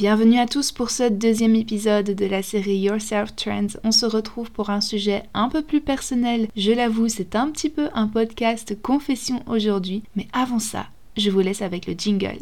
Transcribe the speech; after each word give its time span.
Bienvenue 0.00 0.38
à 0.38 0.46
tous 0.46 0.72
pour 0.72 0.88
ce 0.88 1.10
deuxième 1.10 1.54
épisode 1.54 2.06
de 2.06 2.24
la 2.24 2.42
série 2.42 2.78
Yourself 2.78 3.36
Trends. 3.36 3.76
On 3.84 3.92
se 3.92 4.06
retrouve 4.06 4.50
pour 4.50 4.70
un 4.70 4.80
sujet 4.80 5.24
un 5.34 5.50
peu 5.50 5.60
plus 5.60 5.82
personnel. 5.82 6.48
Je 6.56 6.72
l'avoue, 6.72 7.10
c'est 7.10 7.36
un 7.36 7.50
petit 7.50 7.68
peu 7.68 7.90
un 7.92 8.06
podcast 8.06 8.80
confession 8.80 9.42
aujourd'hui. 9.46 10.02
Mais 10.16 10.26
avant 10.32 10.58
ça, 10.58 10.86
je 11.18 11.28
vous 11.28 11.40
laisse 11.40 11.60
avec 11.60 11.86
le 11.86 11.92
jingle. 11.92 12.38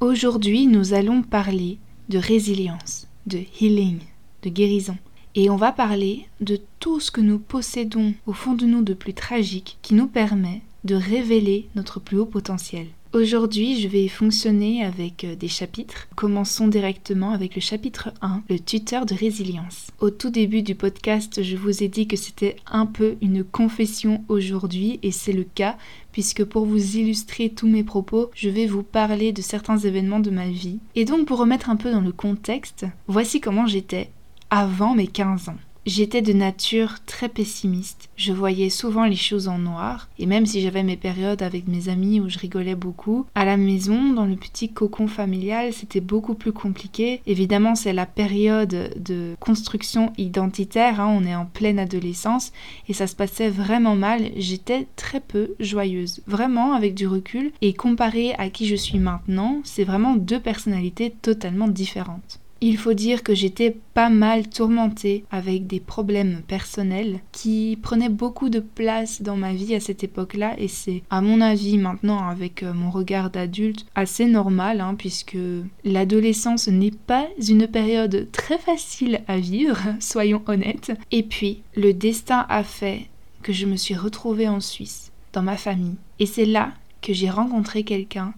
Aujourd'hui, 0.00 0.66
nous 0.66 0.92
allons 0.92 1.22
parler 1.22 1.78
de 2.10 2.18
résilience, 2.18 3.06
de 3.26 3.38
healing, 3.58 4.00
de 4.42 4.50
guérison. 4.50 4.98
Et 5.34 5.48
on 5.48 5.56
va 5.56 5.72
parler 5.72 6.26
de 6.40 6.60
tout 6.78 7.00
ce 7.00 7.10
que 7.10 7.22
nous 7.22 7.38
possédons 7.38 8.12
au 8.26 8.34
fond 8.34 8.52
de 8.52 8.66
nous 8.66 8.82
de 8.82 8.92
plus 8.92 9.14
tragique 9.14 9.78
qui 9.80 9.94
nous 9.94 10.06
permet 10.06 10.60
de 10.84 10.94
révéler 10.94 11.68
notre 11.74 12.00
plus 12.00 12.18
haut 12.18 12.26
potentiel. 12.26 12.86
Aujourd'hui, 13.14 13.80
je 13.80 13.88
vais 13.88 14.08
fonctionner 14.08 14.84
avec 14.84 15.24
euh, 15.24 15.34
des 15.34 15.48
chapitres. 15.48 16.08
Commençons 16.16 16.66
directement 16.66 17.32
avec 17.32 17.54
le 17.54 17.60
chapitre 17.60 18.10
1, 18.22 18.42
le 18.48 18.58
tuteur 18.58 19.04
de 19.04 19.14
résilience. 19.14 19.88
Au 20.00 20.08
tout 20.08 20.30
début 20.30 20.62
du 20.62 20.74
podcast, 20.74 21.42
je 21.42 21.56
vous 21.56 21.82
ai 21.82 21.88
dit 21.88 22.08
que 22.08 22.16
c'était 22.16 22.56
un 22.66 22.86
peu 22.86 23.16
une 23.20 23.44
confession 23.44 24.24
aujourd'hui 24.28 24.98
et 25.02 25.12
c'est 25.12 25.34
le 25.34 25.44
cas 25.44 25.76
puisque 26.10 26.44
pour 26.44 26.64
vous 26.64 26.96
illustrer 26.96 27.50
tous 27.50 27.68
mes 27.68 27.84
propos, 27.84 28.30
je 28.34 28.48
vais 28.48 28.66
vous 28.66 28.82
parler 28.82 29.32
de 29.32 29.42
certains 29.42 29.78
événements 29.78 30.20
de 30.20 30.30
ma 30.30 30.48
vie. 30.48 30.78
Et 30.94 31.04
donc 31.04 31.26
pour 31.26 31.38
remettre 31.38 31.68
un 31.68 31.76
peu 31.76 31.90
dans 31.90 32.00
le 32.00 32.12
contexte, 32.12 32.86
voici 33.08 33.40
comment 33.40 33.66
j'étais 33.66 34.10
avant 34.54 34.94
mes 34.94 35.06
15 35.06 35.48
ans. 35.48 35.56
J'étais 35.86 36.20
de 36.20 36.34
nature 36.34 37.02
très 37.06 37.30
pessimiste. 37.30 38.10
Je 38.16 38.34
voyais 38.34 38.68
souvent 38.68 39.06
les 39.06 39.16
choses 39.16 39.48
en 39.48 39.56
noir. 39.56 40.10
Et 40.18 40.26
même 40.26 40.44
si 40.44 40.60
j'avais 40.60 40.82
mes 40.82 40.98
périodes 40.98 41.40
avec 41.40 41.66
mes 41.68 41.88
amis 41.88 42.20
où 42.20 42.28
je 42.28 42.38
rigolais 42.38 42.74
beaucoup, 42.74 43.24
à 43.34 43.46
la 43.46 43.56
maison, 43.56 44.12
dans 44.12 44.26
le 44.26 44.36
petit 44.36 44.70
cocon 44.70 45.08
familial, 45.08 45.72
c'était 45.72 46.02
beaucoup 46.02 46.34
plus 46.34 46.52
compliqué. 46.52 47.22
Évidemment, 47.26 47.74
c'est 47.74 47.94
la 47.94 48.04
période 48.04 48.92
de 48.94 49.34
construction 49.40 50.12
identitaire. 50.18 51.00
Hein. 51.00 51.16
on 51.18 51.24
est 51.24 51.34
en 51.34 51.46
pleine 51.46 51.78
adolescence. 51.78 52.52
Et 52.88 52.92
ça 52.92 53.06
se 53.06 53.16
passait 53.16 53.48
vraiment 53.48 53.96
mal. 53.96 54.32
J'étais 54.36 54.86
très 54.96 55.20
peu 55.20 55.54
joyeuse. 55.60 56.20
Vraiment, 56.26 56.74
avec 56.74 56.94
du 56.94 57.06
recul. 57.06 57.52
Et 57.62 57.72
comparé 57.72 58.34
à 58.34 58.50
qui 58.50 58.66
je 58.66 58.76
suis 58.76 58.98
maintenant, 58.98 59.62
c'est 59.64 59.84
vraiment 59.84 60.14
deux 60.14 60.40
personnalités 60.40 61.10
totalement 61.22 61.68
différentes. 61.68 62.41
Il 62.64 62.78
faut 62.78 62.94
dire 62.94 63.24
que 63.24 63.34
j'étais 63.34 63.76
pas 63.92 64.08
mal 64.08 64.48
tourmentée 64.48 65.24
avec 65.32 65.66
des 65.66 65.80
problèmes 65.80 66.42
personnels 66.46 67.18
qui 67.32 67.76
prenaient 67.82 68.08
beaucoup 68.08 68.50
de 68.50 68.60
place 68.60 69.20
dans 69.20 69.34
ma 69.34 69.52
vie 69.52 69.74
à 69.74 69.80
cette 69.80 70.04
époque-là 70.04 70.54
et 70.58 70.68
c'est 70.68 71.02
à 71.10 71.20
mon 71.22 71.40
avis 71.40 71.76
maintenant 71.76 72.28
avec 72.28 72.62
euh, 72.62 72.72
mon 72.72 72.88
regard 72.88 73.30
d'adulte 73.30 73.84
assez 73.96 74.26
normal 74.26 74.80
hein, 74.80 74.94
puisque 74.96 75.36
l'adolescence 75.82 76.68
n'est 76.68 76.92
pas 76.92 77.26
une 77.48 77.66
période 77.66 78.28
très 78.30 78.58
facile 78.58 79.22
à 79.26 79.38
vivre, 79.38 79.80
soyons 79.98 80.42
honnêtes. 80.46 80.92
Et 81.10 81.24
puis 81.24 81.64
le 81.74 81.92
destin 81.92 82.46
a 82.48 82.62
fait 82.62 83.08
que 83.42 83.52
je 83.52 83.66
me 83.66 83.74
suis 83.74 83.96
retrouvée 83.96 84.48
en 84.48 84.60
Suisse, 84.60 85.10
dans 85.32 85.42
ma 85.42 85.56
famille. 85.56 85.96
Et 86.20 86.26
c'est 86.26 86.46
là 86.46 86.70
que 87.00 87.12
j'ai 87.12 87.28
rencontré 87.28 87.82
quelqu'un 87.82 88.34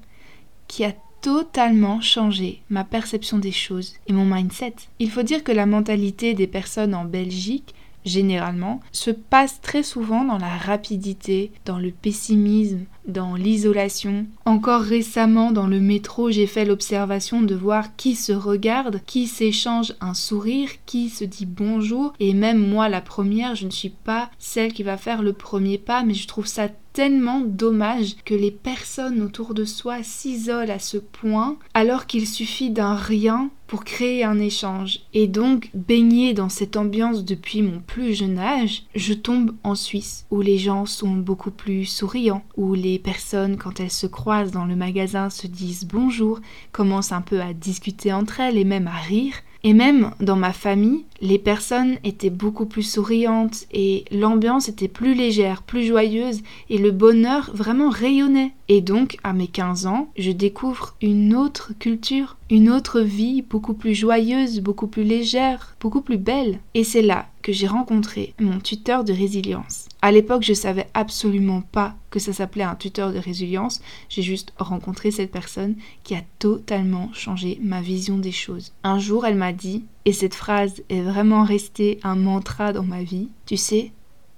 qui 0.67 0.83
a 0.83 0.95
totalement 1.25 2.03
changé 2.03 2.61
ma 2.69 2.84
perception 2.84 3.39
des 3.39 3.50
choses 3.50 3.94
et 4.06 4.12
mon 4.12 4.27
mindset. 4.27 4.75
Il 4.98 5.11
faut 5.11 5.22
dire 5.22 5.42
que 5.42 5.53
la 5.53 5.64
mentalité 5.64 6.34
des 6.34 6.47
personnes 6.47 6.94
en 6.94 7.06
Belgique 7.06 7.75
généralement, 8.05 8.80
se 8.92 9.11
passe 9.11 9.62
très 9.62 9.83
souvent 9.83 10.25
dans 10.25 10.36
la 10.36 10.56
rapidité, 10.58 11.50
dans 11.64 11.78
le 11.78 11.91
pessimisme, 11.91 12.80
dans 13.06 13.34
l'isolation. 13.34 14.27
Encore 14.45 14.83
récemment, 14.83 15.52
dans 15.52 15.67
le 15.67 15.80
métro, 15.80 16.30
j'ai 16.30 16.47
fait 16.47 16.64
l'observation 16.64 17.41
de 17.41 17.55
voir 17.55 17.97
qui 17.97 18.14
se 18.14 18.33
regarde, 18.33 19.01
qui 19.07 19.27
s'échange 19.27 19.95
un 20.02 20.13
sourire, 20.14 20.68
qui 20.84 21.08
se 21.08 21.24
dit 21.24 21.46
bonjour. 21.46 22.13
Et 22.20 22.34
même 22.34 22.58
moi, 22.58 22.89
la 22.89 23.01
première, 23.01 23.55
je 23.55 23.64
ne 23.64 23.70
suis 23.70 23.89
pas 23.89 24.30
celle 24.39 24.73
qui 24.73 24.83
va 24.83 24.96
faire 24.98 25.23
le 25.23 25.33
premier 25.33 25.79
pas, 25.79 26.02
mais 26.05 26.14
je 26.14 26.29
trouve 26.29 26.46
ça 26.46 26.68
tellement 26.94 27.40
dommage 27.40 28.14
que 28.24 28.34
les 28.34 28.52
personnes 28.52 29.20
autour 29.20 29.52
de 29.52 29.64
soi 29.64 30.02
s'isolent 30.05 30.70
à 30.70 30.78
ce 30.78 30.96
point 30.96 31.58
alors 31.74 32.06
qu'il 32.06 32.27
suffit 32.27 32.70
d'un 32.70 32.94
rien 32.94 33.50
pour 33.66 33.84
créer 33.84 34.22
un 34.22 34.38
échange. 34.38 35.00
Et 35.12 35.27
donc, 35.27 35.70
baigné 35.74 36.34
dans 36.34 36.48
cette 36.48 36.77
ambiance 36.77 37.24
depuis 37.24 37.62
mon 37.62 37.80
plus 37.80 38.14
jeune 38.14 38.38
âge, 38.38 38.84
je 38.94 39.12
tombe 39.12 39.56
en 39.64 39.74
Suisse 39.74 40.24
où 40.30 40.40
les 40.40 40.58
gens 40.58 40.86
sont 40.86 41.16
beaucoup 41.16 41.50
plus 41.50 41.84
souriants, 41.84 42.44
où 42.56 42.74
les 42.74 43.00
personnes, 43.00 43.56
quand 43.56 43.80
elles 43.80 43.90
se 43.90 44.06
croisent 44.06 44.52
dans 44.52 44.66
le 44.66 44.77
magasin, 44.77 45.30
se 45.30 45.48
disent 45.48 45.86
bonjour, 45.86 46.40
commencent 46.70 47.12
un 47.12 47.22
peu 47.22 47.40
à 47.40 47.52
discuter 47.52 48.12
entre 48.12 48.38
elles 48.38 48.56
et 48.56 48.64
même 48.64 48.86
à 48.86 49.00
rire. 49.00 49.34
Et 49.67 49.73
même 49.73 50.11
dans 50.20 50.36
ma 50.36 50.52
famille, 50.52 51.07
les 51.23 51.39
personnes 51.39 51.97
étaient 52.05 52.29
beaucoup 52.29 52.67
plus 52.67 52.83
souriantes 52.83 53.64
et 53.73 54.05
l'ambiance 54.11 54.69
était 54.69 54.89
plus 54.89 55.14
légère, 55.14 55.63
plus 55.63 55.86
joyeuse 55.86 56.42
et 56.69 56.77
le 56.77 56.91
bonheur 56.91 57.51
vraiment 57.55 57.89
rayonnait. 57.89 58.52
Et 58.69 58.83
donc, 58.83 59.17
à 59.25 59.33
mes 59.33 59.47
15 59.47 59.86
ans, 59.86 60.11
je 60.19 60.33
découvre 60.33 60.95
une 61.01 61.35
autre 61.35 61.73
culture, 61.79 62.36
une 62.51 62.69
autre 62.69 63.01
vie 63.01 63.41
beaucoup 63.41 63.73
plus 63.73 63.95
joyeuse, 63.95 64.61
beaucoup 64.61 64.86
plus 64.86 65.05
légère, 65.05 65.77
beaucoup 65.81 66.02
plus 66.02 66.19
belle. 66.19 66.58
Et 66.75 66.85
c'est 66.85 67.02
là 67.02 67.27
que 67.41 67.52
j'ai 67.52 67.67
rencontré 67.67 68.35
mon 68.39 68.58
tuteur 68.58 69.02
de 69.02 69.14
résilience. 69.14 69.89
À 70.04 70.12
l'époque, 70.12 70.42
je 70.42 70.52
savais 70.52 70.86
absolument 70.92 71.62
pas 71.62 71.94
que 72.10 72.18
ça 72.18 72.34
s'appelait 72.34 72.62
un 72.62 72.74
tuteur 72.74 73.10
de 73.10 73.18
résilience. 73.18 73.80
J'ai 74.10 74.20
juste 74.20 74.52
rencontré 74.58 75.10
cette 75.10 75.30
personne 75.30 75.76
qui 76.02 76.14
a 76.14 76.20
totalement 76.38 77.08
changé 77.14 77.58
ma 77.62 77.80
vision 77.80 78.18
des 78.18 78.30
choses. 78.30 78.74
Un 78.82 78.98
jour, 78.98 79.24
elle 79.24 79.38
m'a 79.38 79.54
dit, 79.54 79.82
et 80.04 80.12
cette 80.12 80.34
phrase 80.34 80.82
est 80.90 81.00
vraiment 81.00 81.42
restée 81.42 82.00
un 82.02 82.16
mantra 82.16 82.74
dans 82.74 82.82
ma 82.82 83.02
vie, 83.02 83.30
tu 83.46 83.56
sais, 83.56 83.92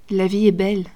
la 0.08 0.28
vie 0.28 0.46
est 0.46 0.52
belle. 0.52 0.86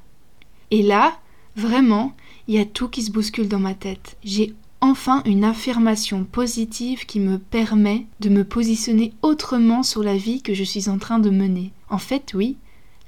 Et 0.70 0.82
là, 0.82 1.18
vraiment, 1.56 2.14
il 2.46 2.54
y 2.54 2.60
a 2.60 2.64
tout 2.64 2.86
qui 2.86 3.02
se 3.02 3.10
bouscule 3.10 3.48
dans 3.48 3.58
ma 3.58 3.74
tête. 3.74 4.18
J'ai 4.22 4.54
enfin 4.80 5.24
une 5.24 5.42
affirmation 5.42 6.22
positive 6.22 7.06
qui 7.06 7.18
me 7.18 7.38
permet 7.38 8.06
de 8.20 8.28
me 8.28 8.44
positionner 8.44 9.14
autrement 9.22 9.82
sur 9.82 10.04
la 10.04 10.16
vie 10.16 10.42
que 10.42 10.54
je 10.54 10.62
suis 10.62 10.88
en 10.88 10.98
train 10.98 11.18
de 11.18 11.30
mener. 11.30 11.72
En 11.88 11.98
fait, 11.98 12.34
oui, 12.34 12.56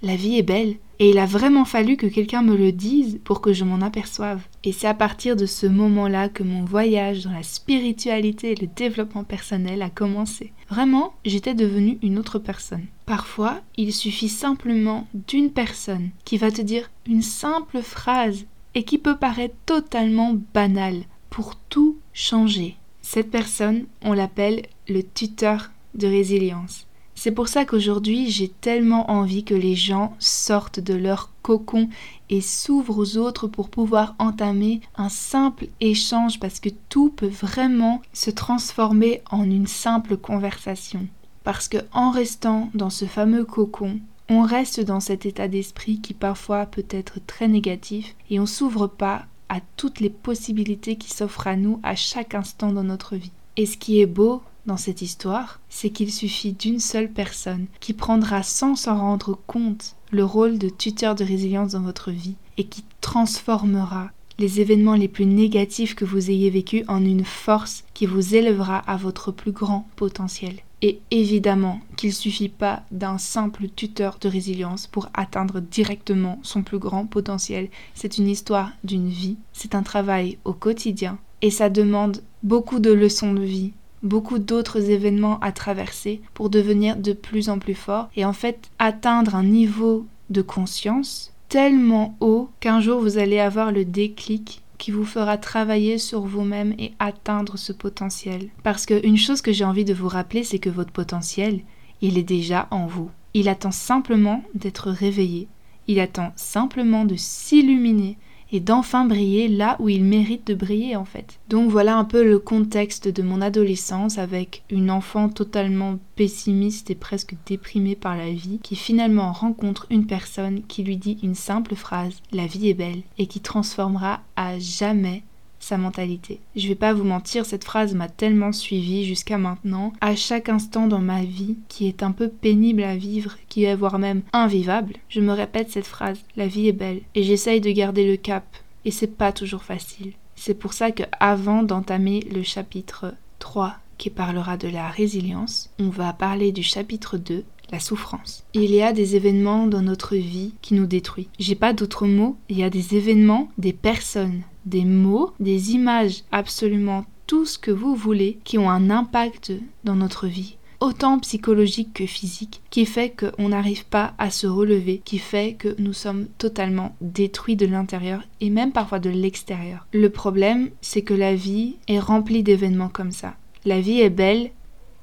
la 0.02 0.16
vie 0.16 0.38
est 0.38 0.42
belle. 0.42 0.74
Et 0.98 1.10
il 1.10 1.18
a 1.18 1.26
vraiment 1.26 1.64
fallu 1.64 1.96
que 1.96 2.06
quelqu'un 2.06 2.42
me 2.42 2.56
le 2.56 2.72
dise 2.72 3.20
pour 3.24 3.40
que 3.40 3.52
je 3.52 3.64
m'en 3.64 3.80
aperçoive. 3.80 4.42
Et 4.64 4.72
c'est 4.72 4.86
à 4.86 4.94
partir 4.94 5.36
de 5.36 5.46
ce 5.46 5.66
moment-là 5.66 6.28
que 6.28 6.42
mon 6.42 6.64
voyage 6.64 7.24
dans 7.24 7.32
la 7.32 7.42
spiritualité 7.42 8.52
et 8.52 8.54
le 8.54 8.68
développement 8.68 9.24
personnel 9.24 9.82
a 9.82 9.90
commencé. 9.90 10.52
Vraiment, 10.68 11.14
j'étais 11.24 11.54
devenue 11.54 11.98
une 12.02 12.18
autre 12.18 12.38
personne. 12.38 12.86
Parfois, 13.06 13.60
il 13.76 13.92
suffit 13.92 14.28
simplement 14.28 15.08
d'une 15.28 15.50
personne 15.50 16.10
qui 16.24 16.38
va 16.38 16.50
te 16.50 16.62
dire 16.62 16.90
une 17.06 17.22
simple 17.22 17.82
phrase 17.82 18.46
et 18.74 18.84
qui 18.84 18.98
peut 18.98 19.16
paraître 19.16 19.56
totalement 19.66 20.34
banale 20.54 21.02
pour 21.30 21.56
tout 21.56 21.98
changer. 22.12 22.76
Cette 23.00 23.30
personne, 23.30 23.86
on 24.02 24.12
l'appelle 24.12 24.62
le 24.88 25.02
tuteur 25.02 25.72
de 25.94 26.06
résilience. 26.06 26.86
C'est 27.22 27.30
pour 27.30 27.46
ça 27.46 27.64
qu'aujourd'hui 27.64 28.28
j'ai 28.32 28.48
tellement 28.48 29.08
envie 29.08 29.44
que 29.44 29.54
les 29.54 29.76
gens 29.76 30.16
sortent 30.18 30.80
de 30.80 30.94
leur 30.94 31.30
cocon 31.42 31.88
et 32.30 32.40
s'ouvrent 32.40 32.98
aux 32.98 33.16
autres 33.16 33.46
pour 33.46 33.68
pouvoir 33.68 34.16
entamer 34.18 34.80
un 34.96 35.08
simple 35.08 35.68
échange 35.78 36.40
parce 36.40 36.58
que 36.58 36.70
tout 36.88 37.10
peut 37.10 37.28
vraiment 37.28 38.02
se 38.12 38.32
transformer 38.32 39.22
en 39.30 39.44
une 39.44 39.68
simple 39.68 40.16
conversation. 40.16 41.06
Parce 41.44 41.68
que 41.68 41.76
en 41.92 42.10
restant 42.10 42.70
dans 42.74 42.90
ce 42.90 43.04
fameux 43.04 43.44
cocon, 43.44 44.00
on 44.28 44.42
reste 44.42 44.80
dans 44.80 44.98
cet 44.98 45.24
état 45.24 45.46
d'esprit 45.46 46.00
qui 46.00 46.14
parfois 46.14 46.66
peut 46.66 46.86
être 46.90 47.20
très 47.28 47.46
négatif 47.46 48.16
et 48.30 48.40
on 48.40 48.46
s'ouvre 48.46 48.88
pas 48.88 49.26
à 49.48 49.60
toutes 49.76 50.00
les 50.00 50.10
possibilités 50.10 50.96
qui 50.96 51.12
s'offrent 51.12 51.46
à 51.46 51.54
nous 51.54 51.78
à 51.84 51.94
chaque 51.94 52.34
instant 52.34 52.72
dans 52.72 52.82
notre 52.82 53.14
vie. 53.14 53.30
Et 53.56 53.66
ce 53.66 53.76
qui 53.76 54.00
est 54.00 54.06
beau 54.06 54.42
dans 54.66 54.76
cette 54.76 55.02
histoire, 55.02 55.60
c'est 55.68 55.90
qu'il 55.90 56.12
suffit 56.12 56.52
d'une 56.52 56.78
seule 56.78 57.10
personne 57.10 57.66
qui 57.80 57.92
prendra 57.92 58.42
sans 58.42 58.76
s'en 58.76 58.98
rendre 58.98 59.38
compte 59.46 59.96
le 60.10 60.24
rôle 60.24 60.58
de 60.58 60.68
tuteur 60.68 61.14
de 61.14 61.24
résilience 61.24 61.72
dans 61.72 61.80
votre 61.80 62.10
vie 62.10 62.36
et 62.58 62.64
qui 62.64 62.84
transformera 63.00 64.10
les 64.38 64.60
événements 64.60 64.94
les 64.94 65.08
plus 65.08 65.26
négatifs 65.26 65.94
que 65.94 66.04
vous 66.04 66.30
ayez 66.30 66.50
vécus 66.50 66.84
en 66.88 67.04
une 67.04 67.24
force 67.24 67.84
qui 67.94 68.06
vous 68.06 68.34
élèvera 68.34 68.78
à 68.78 68.96
votre 68.96 69.30
plus 69.32 69.52
grand 69.52 69.86
potentiel. 69.96 70.56
Et 70.80 71.00
évidemment 71.12 71.80
qu'il 71.96 72.12
suffit 72.12 72.48
pas 72.48 72.82
d'un 72.90 73.18
simple 73.18 73.68
tuteur 73.68 74.18
de 74.20 74.28
résilience 74.28 74.88
pour 74.88 75.08
atteindre 75.14 75.60
directement 75.60 76.40
son 76.42 76.62
plus 76.62 76.78
grand 76.78 77.06
potentiel. 77.06 77.68
C'est 77.94 78.18
une 78.18 78.28
histoire 78.28 78.72
d'une 78.82 79.08
vie, 79.08 79.36
c'est 79.52 79.76
un 79.76 79.84
travail 79.84 80.38
au 80.44 80.52
quotidien 80.52 81.18
et 81.40 81.50
ça 81.50 81.70
demande 81.70 82.22
beaucoup 82.42 82.80
de 82.80 82.92
leçons 82.92 83.32
de 83.32 83.42
vie, 83.42 83.72
beaucoup 84.02 84.38
d'autres 84.38 84.90
événements 84.90 85.38
à 85.40 85.52
traverser 85.52 86.20
pour 86.34 86.50
devenir 86.50 86.96
de 86.96 87.12
plus 87.12 87.48
en 87.48 87.58
plus 87.58 87.74
fort 87.74 88.08
et 88.16 88.24
en 88.24 88.32
fait 88.32 88.70
atteindre 88.78 89.34
un 89.34 89.44
niveau 89.44 90.06
de 90.30 90.42
conscience 90.42 91.32
tellement 91.48 92.16
haut 92.20 92.48
qu'un 92.60 92.80
jour 92.80 93.00
vous 93.00 93.18
allez 93.18 93.38
avoir 93.38 93.72
le 93.72 93.84
déclic 93.84 94.62
qui 94.78 94.90
vous 94.90 95.04
fera 95.04 95.38
travailler 95.38 95.96
sur 95.96 96.22
vous-même 96.22 96.74
et 96.76 96.92
atteindre 96.98 97.56
ce 97.56 97.72
potentiel. 97.72 98.48
Parce 98.64 98.84
qu'une 98.84 99.16
chose 99.16 99.40
que 99.40 99.52
j'ai 99.52 99.64
envie 99.64 99.84
de 99.84 99.94
vous 99.94 100.08
rappeler, 100.08 100.42
c'est 100.42 100.58
que 100.58 100.70
votre 100.70 100.90
potentiel, 100.90 101.60
il 102.00 102.18
est 102.18 102.24
déjà 102.24 102.66
en 102.72 102.86
vous. 102.86 103.08
Il 103.32 103.48
attend 103.48 103.70
simplement 103.70 104.42
d'être 104.56 104.90
réveillé. 104.90 105.46
Il 105.86 106.00
attend 106.00 106.32
simplement 106.34 107.04
de 107.04 107.14
s'illuminer 107.16 108.18
et 108.52 108.60
d'enfin 108.60 109.06
briller 109.06 109.48
là 109.48 109.76
où 109.80 109.88
il 109.88 110.04
mérite 110.04 110.46
de 110.46 110.54
briller 110.54 110.94
en 110.94 111.04
fait. 111.04 111.40
Donc 111.48 111.70
voilà 111.70 111.96
un 111.96 112.04
peu 112.04 112.22
le 112.22 112.38
contexte 112.38 113.08
de 113.08 113.22
mon 113.22 113.40
adolescence 113.40 114.18
avec 114.18 114.62
une 114.70 114.90
enfant 114.90 115.28
totalement 115.28 115.98
pessimiste 116.14 116.90
et 116.90 116.94
presque 116.94 117.34
déprimée 117.46 117.96
par 117.96 118.16
la 118.16 118.30
vie 118.30 118.60
qui 118.62 118.76
finalement 118.76 119.32
rencontre 119.32 119.86
une 119.90 120.06
personne 120.06 120.62
qui 120.68 120.84
lui 120.84 120.98
dit 120.98 121.18
une 121.22 121.34
simple 121.34 121.74
phrase 121.74 122.14
La 122.30 122.46
vie 122.46 122.68
est 122.68 122.74
belle 122.74 123.02
et 123.18 123.26
qui 123.26 123.40
transformera 123.40 124.20
à 124.36 124.58
jamais 124.58 125.24
sa 125.62 125.78
mentalité. 125.78 126.40
Je 126.56 126.68
vais 126.68 126.74
pas 126.74 126.92
vous 126.92 127.04
mentir, 127.04 127.46
cette 127.46 127.64
phrase 127.64 127.94
m'a 127.94 128.08
tellement 128.08 128.52
suivi 128.52 129.04
jusqu'à 129.04 129.38
maintenant, 129.38 129.92
à 130.00 130.16
chaque 130.16 130.48
instant 130.48 130.86
dans 130.86 130.98
ma 130.98 131.22
vie 131.22 131.56
qui 131.68 131.86
est 131.86 132.02
un 132.02 132.12
peu 132.12 132.28
pénible 132.28 132.82
à 132.82 132.96
vivre, 132.96 133.36
qui 133.48 133.64
est 133.64 133.76
voire 133.76 133.98
même 133.98 134.22
invivable, 134.32 134.94
je 135.08 135.20
me 135.20 135.32
répète 135.32 135.70
cette 135.70 135.86
phrase, 135.86 136.20
la 136.36 136.46
vie 136.46 136.68
est 136.68 136.72
belle, 136.72 137.00
et 137.14 137.22
j'essaye 137.22 137.60
de 137.60 137.70
garder 137.70 138.06
le 138.06 138.16
cap, 138.16 138.44
et 138.84 138.90
c'est 138.90 139.06
pas 139.06 139.32
toujours 139.32 139.62
facile. 139.62 140.12
C'est 140.34 140.54
pour 140.54 140.72
ça 140.72 140.90
que 140.90 141.04
avant 141.20 141.62
d'entamer 141.62 142.20
le 142.32 142.42
chapitre 142.42 143.14
3 143.38 143.76
qui 143.98 144.10
parlera 144.10 144.56
de 144.56 144.68
la 144.68 144.88
résilience, 144.88 145.70
on 145.78 145.88
va 145.88 146.12
parler 146.12 146.50
du 146.50 146.64
chapitre 146.64 147.18
2 147.18 147.44
la 147.70 147.80
souffrance. 147.80 148.44
Il 148.52 148.70
y 148.74 148.82
a 148.82 148.92
des 148.92 149.16
événements 149.16 149.66
dans 149.66 149.80
notre 149.80 150.14
vie 150.14 150.52
qui 150.60 150.74
nous 150.74 150.86
détruisent. 150.86 151.28
J'ai 151.38 151.54
pas 151.54 151.72
d'autres 151.72 152.06
mots, 152.06 152.36
il 152.50 152.58
y 152.58 152.64
a 152.64 152.70
des 152.70 152.96
événements, 152.96 153.48
des 153.56 153.72
personnes, 153.72 154.42
des 154.66 154.84
mots, 154.84 155.32
des 155.40 155.72
images, 155.72 156.22
absolument 156.32 157.04
tout 157.26 157.46
ce 157.46 157.58
que 157.58 157.70
vous 157.70 157.94
voulez 157.94 158.38
qui 158.44 158.58
ont 158.58 158.70
un 158.70 158.90
impact 158.90 159.52
dans 159.84 159.96
notre 159.96 160.26
vie 160.26 160.56
autant 160.82 161.20
psychologique 161.20 161.94
que 161.94 162.06
physique, 162.06 162.60
qui 162.70 162.86
fait 162.86 163.10
qu'on 163.10 163.50
n'arrive 163.50 163.86
pas 163.86 164.14
à 164.18 164.30
se 164.30 164.48
relever, 164.48 165.00
qui 165.04 165.18
fait 165.18 165.54
que 165.54 165.76
nous 165.78 165.92
sommes 165.92 166.26
totalement 166.38 166.96
détruits 167.00 167.54
de 167.54 167.66
l'intérieur 167.66 168.24
et 168.40 168.50
même 168.50 168.72
parfois 168.72 168.98
de 168.98 169.08
l'extérieur. 169.08 169.86
Le 169.92 170.10
problème, 170.10 170.70
c'est 170.80 171.02
que 171.02 171.14
la 171.14 171.36
vie 171.36 171.76
est 171.86 172.00
remplie 172.00 172.42
d'événements 172.42 172.88
comme 172.88 173.12
ça. 173.12 173.36
La 173.64 173.80
vie 173.80 174.00
est 174.00 174.10
belle, 174.10 174.50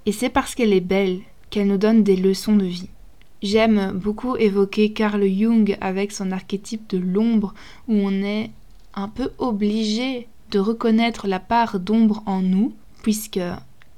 et 0.05 0.11
c'est 0.11 0.27
parce 0.27 0.53
qu'elle 0.53 0.73
est 0.73 0.81
belle 0.81 1.21
qu'elle 1.49 1.67
nous 1.67 1.77
donne 1.77 2.03
des 2.03 2.17
leçons 2.17 2.57
de 2.57 2.65
vie. 2.65 2.89
J'aime 3.41 3.93
beaucoup 3.93 4.35
évoquer 4.35 4.91
Carl 4.91 5.25
Jung 5.25 5.77
avec 5.79 6.11
son 6.11 6.33
archétype 6.33 6.89
de 6.89 6.97
l'ombre 6.97 7.53
où 7.87 7.93
on 7.93 8.11
est 8.11 8.51
un 8.99 9.07
peu 9.09 9.31
obligé 9.37 10.27
de 10.51 10.59
reconnaître 10.59 11.27
la 11.27 11.39
part 11.39 11.79
d'ombre 11.79 12.23
en 12.25 12.41
nous, 12.41 12.73
puisque 13.01 13.39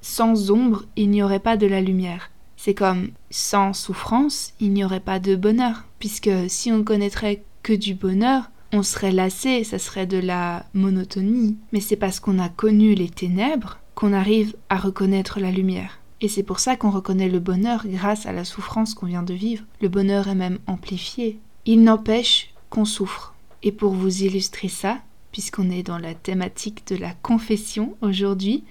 sans 0.01 0.51
ombre, 0.51 0.85
il 0.95 1.09
n'y 1.09 1.23
aurait 1.23 1.39
pas 1.39 1.57
de 1.57 1.67
la 1.67 1.81
lumière. 1.81 2.31
C'est 2.57 2.73
comme 2.73 3.09
sans 3.29 3.73
souffrance, 3.73 4.53
il 4.59 4.71
n'y 4.73 4.83
aurait 4.83 4.99
pas 4.99 5.19
de 5.19 5.35
bonheur, 5.35 5.85
puisque 5.99 6.31
si 6.47 6.71
on 6.71 6.83
connaîtrait 6.83 7.43
que 7.63 7.73
du 7.73 7.95
bonheur, 7.95 8.51
on 8.73 8.83
serait 8.83 9.11
lassé, 9.11 9.63
ça 9.63 9.79
serait 9.79 10.05
de 10.05 10.17
la 10.17 10.65
monotonie. 10.73 11.57
Mais 11.71 11.81
c'est 11.81 11.95
parce 11.95 12.19
qu'on 12.19 12.39
a 12.39 12.49
connu 12.49 12.93
les 12.93 13.09
ténèbres 13.09 13.79
qu'on 13.95 14.13
arrive 14.13 14.55
à 14.69 14.77
reconnaître 14.77 15.39
la 15.39 15.51
lumière. 15.51 15.99
Et 16.21 16.27
c'est 16.27 16.43
pour 16.43 16.59
ça 16.59 16.75
qu'on 16.75 16.91
reconnaît 16.91 17.29
le 17.29 17.39
bonheur 17.39 17.85
grâce 17.87 18.25
à 18.25 18.31
la 18.31 18.45
souffrance 18.45 18.93
qu'on 18.93 19.07
vient 19.07 19.23
de 19.23 19.33
vivre. 19.33 19.65
Le 19.81 19.89
bonheur 19.89 20.27
est 20.27 20.35
même 20.35 20.59
amplifié. 20.67 21.39
Il 21.65 21.83
n'empêche 21.83 22.53
qu'on 22.69 22.85
souffre. 22.85 23.33
Et 23.63 23.71
pour 23.71 23.93
vous 23.93 24.23
illustrer 24.23 24.67
ça, 24.67 24.99
puisqu'on 25.31 25.69
est 25.69 25.83
dans 25.83 25.97
la 25.97 26.13
thématique 26.13 26.87
de 26.87 26.95
la 26.95 27.13
confession 27.21 27.95
aujourd'hui, 28.01 28.63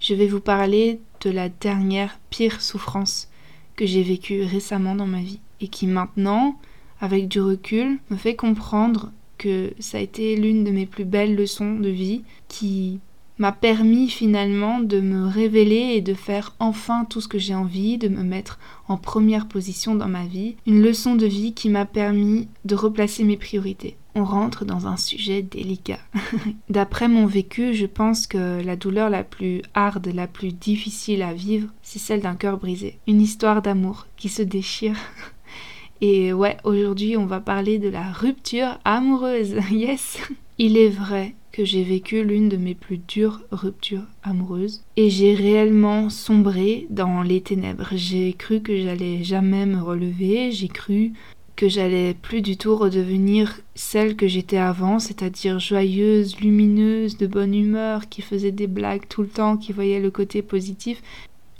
je 0.00 0.14
vais 0.14 0.26
vous 0.26 0.40
parler 0.40 1.00
de 1.20 1.30
la 1.30 1.48
dernière 1.48 2.18
pire 2.30 2.60
souffrance 2.60 3.28
que 3.76 3.86
j'ai 3.86 4.02
vécue 4.02 4.42
récemment 4.42 4.94
dans 4.94 5.06
ma 5.06 5.20
vie 5.20 5.40
et 5.60 5.68
qui 5.68 5.86
maintenant, 5.86 6.58
avec 7.00 7.28
du 7.28 7.40
recul, 7.40 7.98
me 8.10 8.16
fait 8.16 8.36
comprendre 8.36 9.12
que 9.38 9.72
ça 9.78 9.98
a 9.98 10.00
été 10.00 10.36
l'une 10.36 10.64
de 10.64 10.70
mes 10.70 10.86
plus 10.86 11.04
belles 11.04 11.36
leçons 11.36 11.76
de 11.76 11.88
vie 11.88 12.22
qui 12.48 12.98
m'a 13.38 13.52
permis 13.52 14.08
finalement 14.08 14.80
de 14.80 15.00
me 15.00 15.26
révéler 15.26 15.94
et 15.94 16.00
de 16.00 16.14
faire 16.14 16.56
enfin 16.58 17.04
tout 17.04 17.20
ce 17.20 17.28
que 17.28 17.38
j'ai 17.38 17.54
envie, 17.54 17.98
de 17.98 18.08
me 18.08 18.24
mettre 18.24 18.58
en 18.88 18.96
première 18.96 19.46
position 19.46 19.94
dans 19.94 20.08
ma 20.08 20.26
vie. 20.26 20.56
Une 20.66 20.82
leçon 20.82 21.14
de 21.14 21.26
vie 21.26 21.54
qui 21.54 21.68
m'a 21.68 21.84
permis 21.84 22.48
de 22.64 22.74
replacer 22.74 23.22
mes 23.22 23.36
priorités. 23.36 23.96
On 24.14 24.24
rentre 24.24 24.64
dans 24.64 24.86
un 24.86 24.96
sujet 24.96 25.42
délicat. 25.42 26.00
D'après 26.68 27.08
mon 27.08 27.26
vécu, 27.26 27.74
je 27.74 27.86
pense 27.86 28.26
que 28.26 28.62
la 28.62 28.76
douleur 28.76 29.10
la 29.10 29.24
plus 29.24 29.62
harde, 29.74 30.08
la 30.08 30.26
plus 30.26 30.52
difficile 30.52 31.22
à 31.22 31.32
vivre, 31.32 31.68
c'est 31.82 31.98
celle 31.98 32.22
d'un 32.22 32.34
cœur 32.34 32.58
brisé. 32.58 32.98
Une 33.06 33.20
histoire 33.20 33.62
d'amour 33.62 34.06
qui 34.16 34.28
se 34.28 34.42
déchire. 34.42 34.96
Et 36.00 36.32
ouais, 36.32 36.56
aujourd'hui, 36.64 37.16
on 37.16 37.26
va 37.26 37.40
parler 37.40 37.78
de 37.78 37.88
la 37.88 38.12
rupture 38.12 38.78
amoureuse. 38.84 39.56
Yes 39.70 40.18
Il 40.58 40.76
est 40.76 40.88
vrai 40.88 41.34
que 41.58 41.64
j'ai 41.64 41.82
vécu 41.82 42.22
l'une 42.22 42.48
de 42.48 42.56
mes 42.56 42.74
plus 42.74 42.98
dures 42.98 43.40
ruptures 43.50 44.06
amoureuses 44.22 44.84
et 44.96 45.10
j'ai 45.10 45.34
réellement 45.34 46.08
sombré 46.08 46.86
dans 46.88 47.22
les 47.22 47.40
ténèbres. 47.40 47.88
J'ai 47.94 48.32
cru 48.34 48.60
que 48.60 48.76
j'allais 48.80 49.24
jamais 49.24 49.66
me 49.66 49.80
relever, 49.80 50.52
j'ai 50.52 50.68
cru 50.68 51.14
que 51.58 51.68
j'allais 51.68 52.14
plus 52.14 52.40
du 52.40 52.56
tout 52.56 52.76
redevenir 52.76 53.58
celle 53.74 54.14
que 54.14 54.28
j'étais 54.28 54.58
avant, 54.58 55.00
c'est-à-dire 55.00 55.58
joyeuse, 55.58 56.38
lumineuse, 56.38 57.16
de 57.16 57.26
bonne 57.26 57.52
humeur, 57.52 58.08
qui 58.08 58.22
faisait 58.22 58.52
des 58.52 58.68
blagues 58.68 59.08
tout 59.08 59.22
le 59.22 59.28
temps, 59.28 59.56
qui 59.56 59.72
voyait 59.72 59.98
le 59.98 60.12
côté 60.12 60.40
positif. 60.40 61.02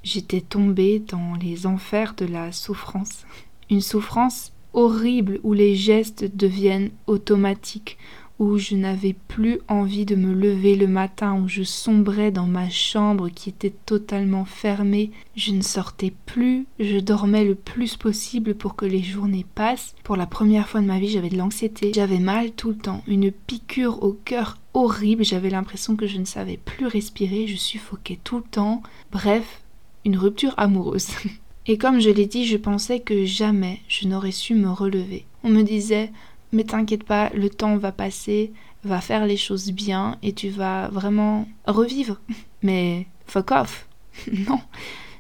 J'étais 0.05 0.41
tombée 0.41 1.01
dans 1.01 1.35
les 1.43 1.67
enfers 1.67 2.15
de 2.15 2.27
la 2.27 2.53
souffrance. 2.53 3.27
Une 3.71 3.81
souffrance 3.81 4.53
horrible 4.73 5.41
où 5.43 5.53
les 5.53 5.75
gestes 5.75 6.31
deviennent 6.33 6.91
automatiques, 7.09 7.99
où 8.39 8.57
je 8.57 8.77
n'avais 8.77 9.15
plus 9.27 9.61
envie 9.69 10.05
de 10.05 10.15
me 10.15 10.33
lever 10.33 10.77
le 10.77 10.87
matin, 10.87 11.35
où 11.35 11.49
je 11.49 11.65
sombrais 11.65 12.31
dans 12.31 12.47
ma 12.47 12.71
chambre 12.71 13.29
qui 13.29 13.49
était 13.49 13.75
totalement 13.85 14.45
fermée, 14.45 15.11
je 15.37 15.53
ne 15.53 15.63
sortais 15.63 16.13
plus, 16.27 16.67
je 16.79 16.99
dormais 16.99 17.45
le 17.45 17.55
plus 17.55 17.97
possible 17.97 18.55
pour 18.55 18.77
que 18.77 18.87
les 18.87 19.03
journées 19.03 19.47
passent. 19.55 19.95
Pour 20.05 20.17
la 20.17 20.27
première 20.27 20.69
fois 20.69 20.81
de 20.81 20.87
ma 20.87 21.01
vie, 21.01 21.09
j'avais 21.09 21.31
de 21.31 21.39
l'anxiété, 21.39 21.93
j'avais 21.95 22.21
mal 22.21 22.53
tout 22.53 22.69
le 22.71 22.77
temps, 22.77 23.03
une 23.09 23.33
piqûre 23.33 24.03
au 24.03 24.13
cœur 24.13 24.59
horrible, 24.75 25.25
j'avais 25.25 25.51
l'impression 25.51 25.97
que 25.97 26.07
je 26.07 26.19
ne 26.19 26.25
savais 26.25 26.57
plus 26.57 26.87
respirer, 26.87 27.47
je 27.49 27.57
suffoquais 27.57 28.19
tout 28.23 28.37
le 28.37 28.45
temps. 28.45 28.83
Bref, 29.11 29.63
une 30.05 30.17
rupture 30.17 30.55
amoureuse. 30.57 31.09
Et 31.67 31.77
comme 31.77 32.01
je 32.01 32.09
l'ai 32.09 32.27
dit, 32.27 32.47
je 32.47 32.57
pensais 32.57 33.01
que 33.01 33.27
jamais 33.27 33.81
je 33.89 34.09
n'aurais 34.09 34.33
su 34.33 34.55
me 34.55 34.71
relever. 34.71 35.27
On 35.45 35.51
me 35.51 35.63
disait 35.63 36.11
mais 36.53 36.65
t'inquiète 36.65 37.05
pas, 37.05 37.31
le 37.35 37.51
temps 37.51 37.77
va 37.77 37.93
passer, 37.93 38.53
va 38.85 39.01
faire 39.01 39.27
les 39.27 39.37
choses 39.37 39.73
bien 39.73 40.17
et 40.23 40.33
tu 40.33 40.49
vas 40.49 40.89
vraiment 40.89 41.49
revivre. 41.67 42.21
Mais 42.63 43.07
fuck 43.27 43.51
off. 43.51 43.89
non, 44.33 44.61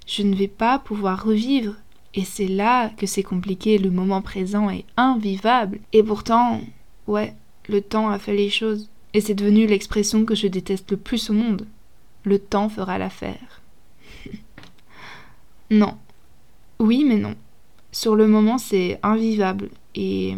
je 0.06 0.23
ne 0.23 0.35
vais 0.35 0.49
pas 0.49 0.78
pouvoir 0.78 1.25
revivre. 1.25 1.75
Et 2.14 2.25
c'est 2.25 2.49
là 2.49 2.88
que 2.90 3.06
c'est 3.06 3.23
compliqué, 3.23 3.78
le 3.78 3.90
moment 3.90 4.23
présent 4.23 4.70
est 4.70 4.85
invivable. 4.97 5.78
Et 5.92 6.02
pourtant, 6.02 6.61
ouais, 7.06 7.35
le 7.68 7.80
temps 7.80 8.08
a 8.08 8.18
fait 8.18 8.35
les 8.35 8.50
choses. 8.50 8.88
Et 9.14 9.20
c'est 9.20 9.35
devenu 9.35 9.66
l'expression 9.66 10.25
que 10.25 10.35
je 10.35 10.49
déteste 10.49 10.90
le 10.90 10.97
plus 10.97 11.30
au 11.30 11.35
monde. 11.35 11.66
Le 12.25 12.38
temps 12.38 12.68
fera 12.68 12.99
l'affaire. 12.99 13.62
non. 15.70 15.97
Oui, 16.78 17.04
mais 17.04 17.16
non. 17.16 17.35
Sur 17.92 18.16
le 18.16 18.26
moment, 18.26 18.58
c'est 18.58 18.99
invivable. 19.02 19.70
Et 19.94 20.35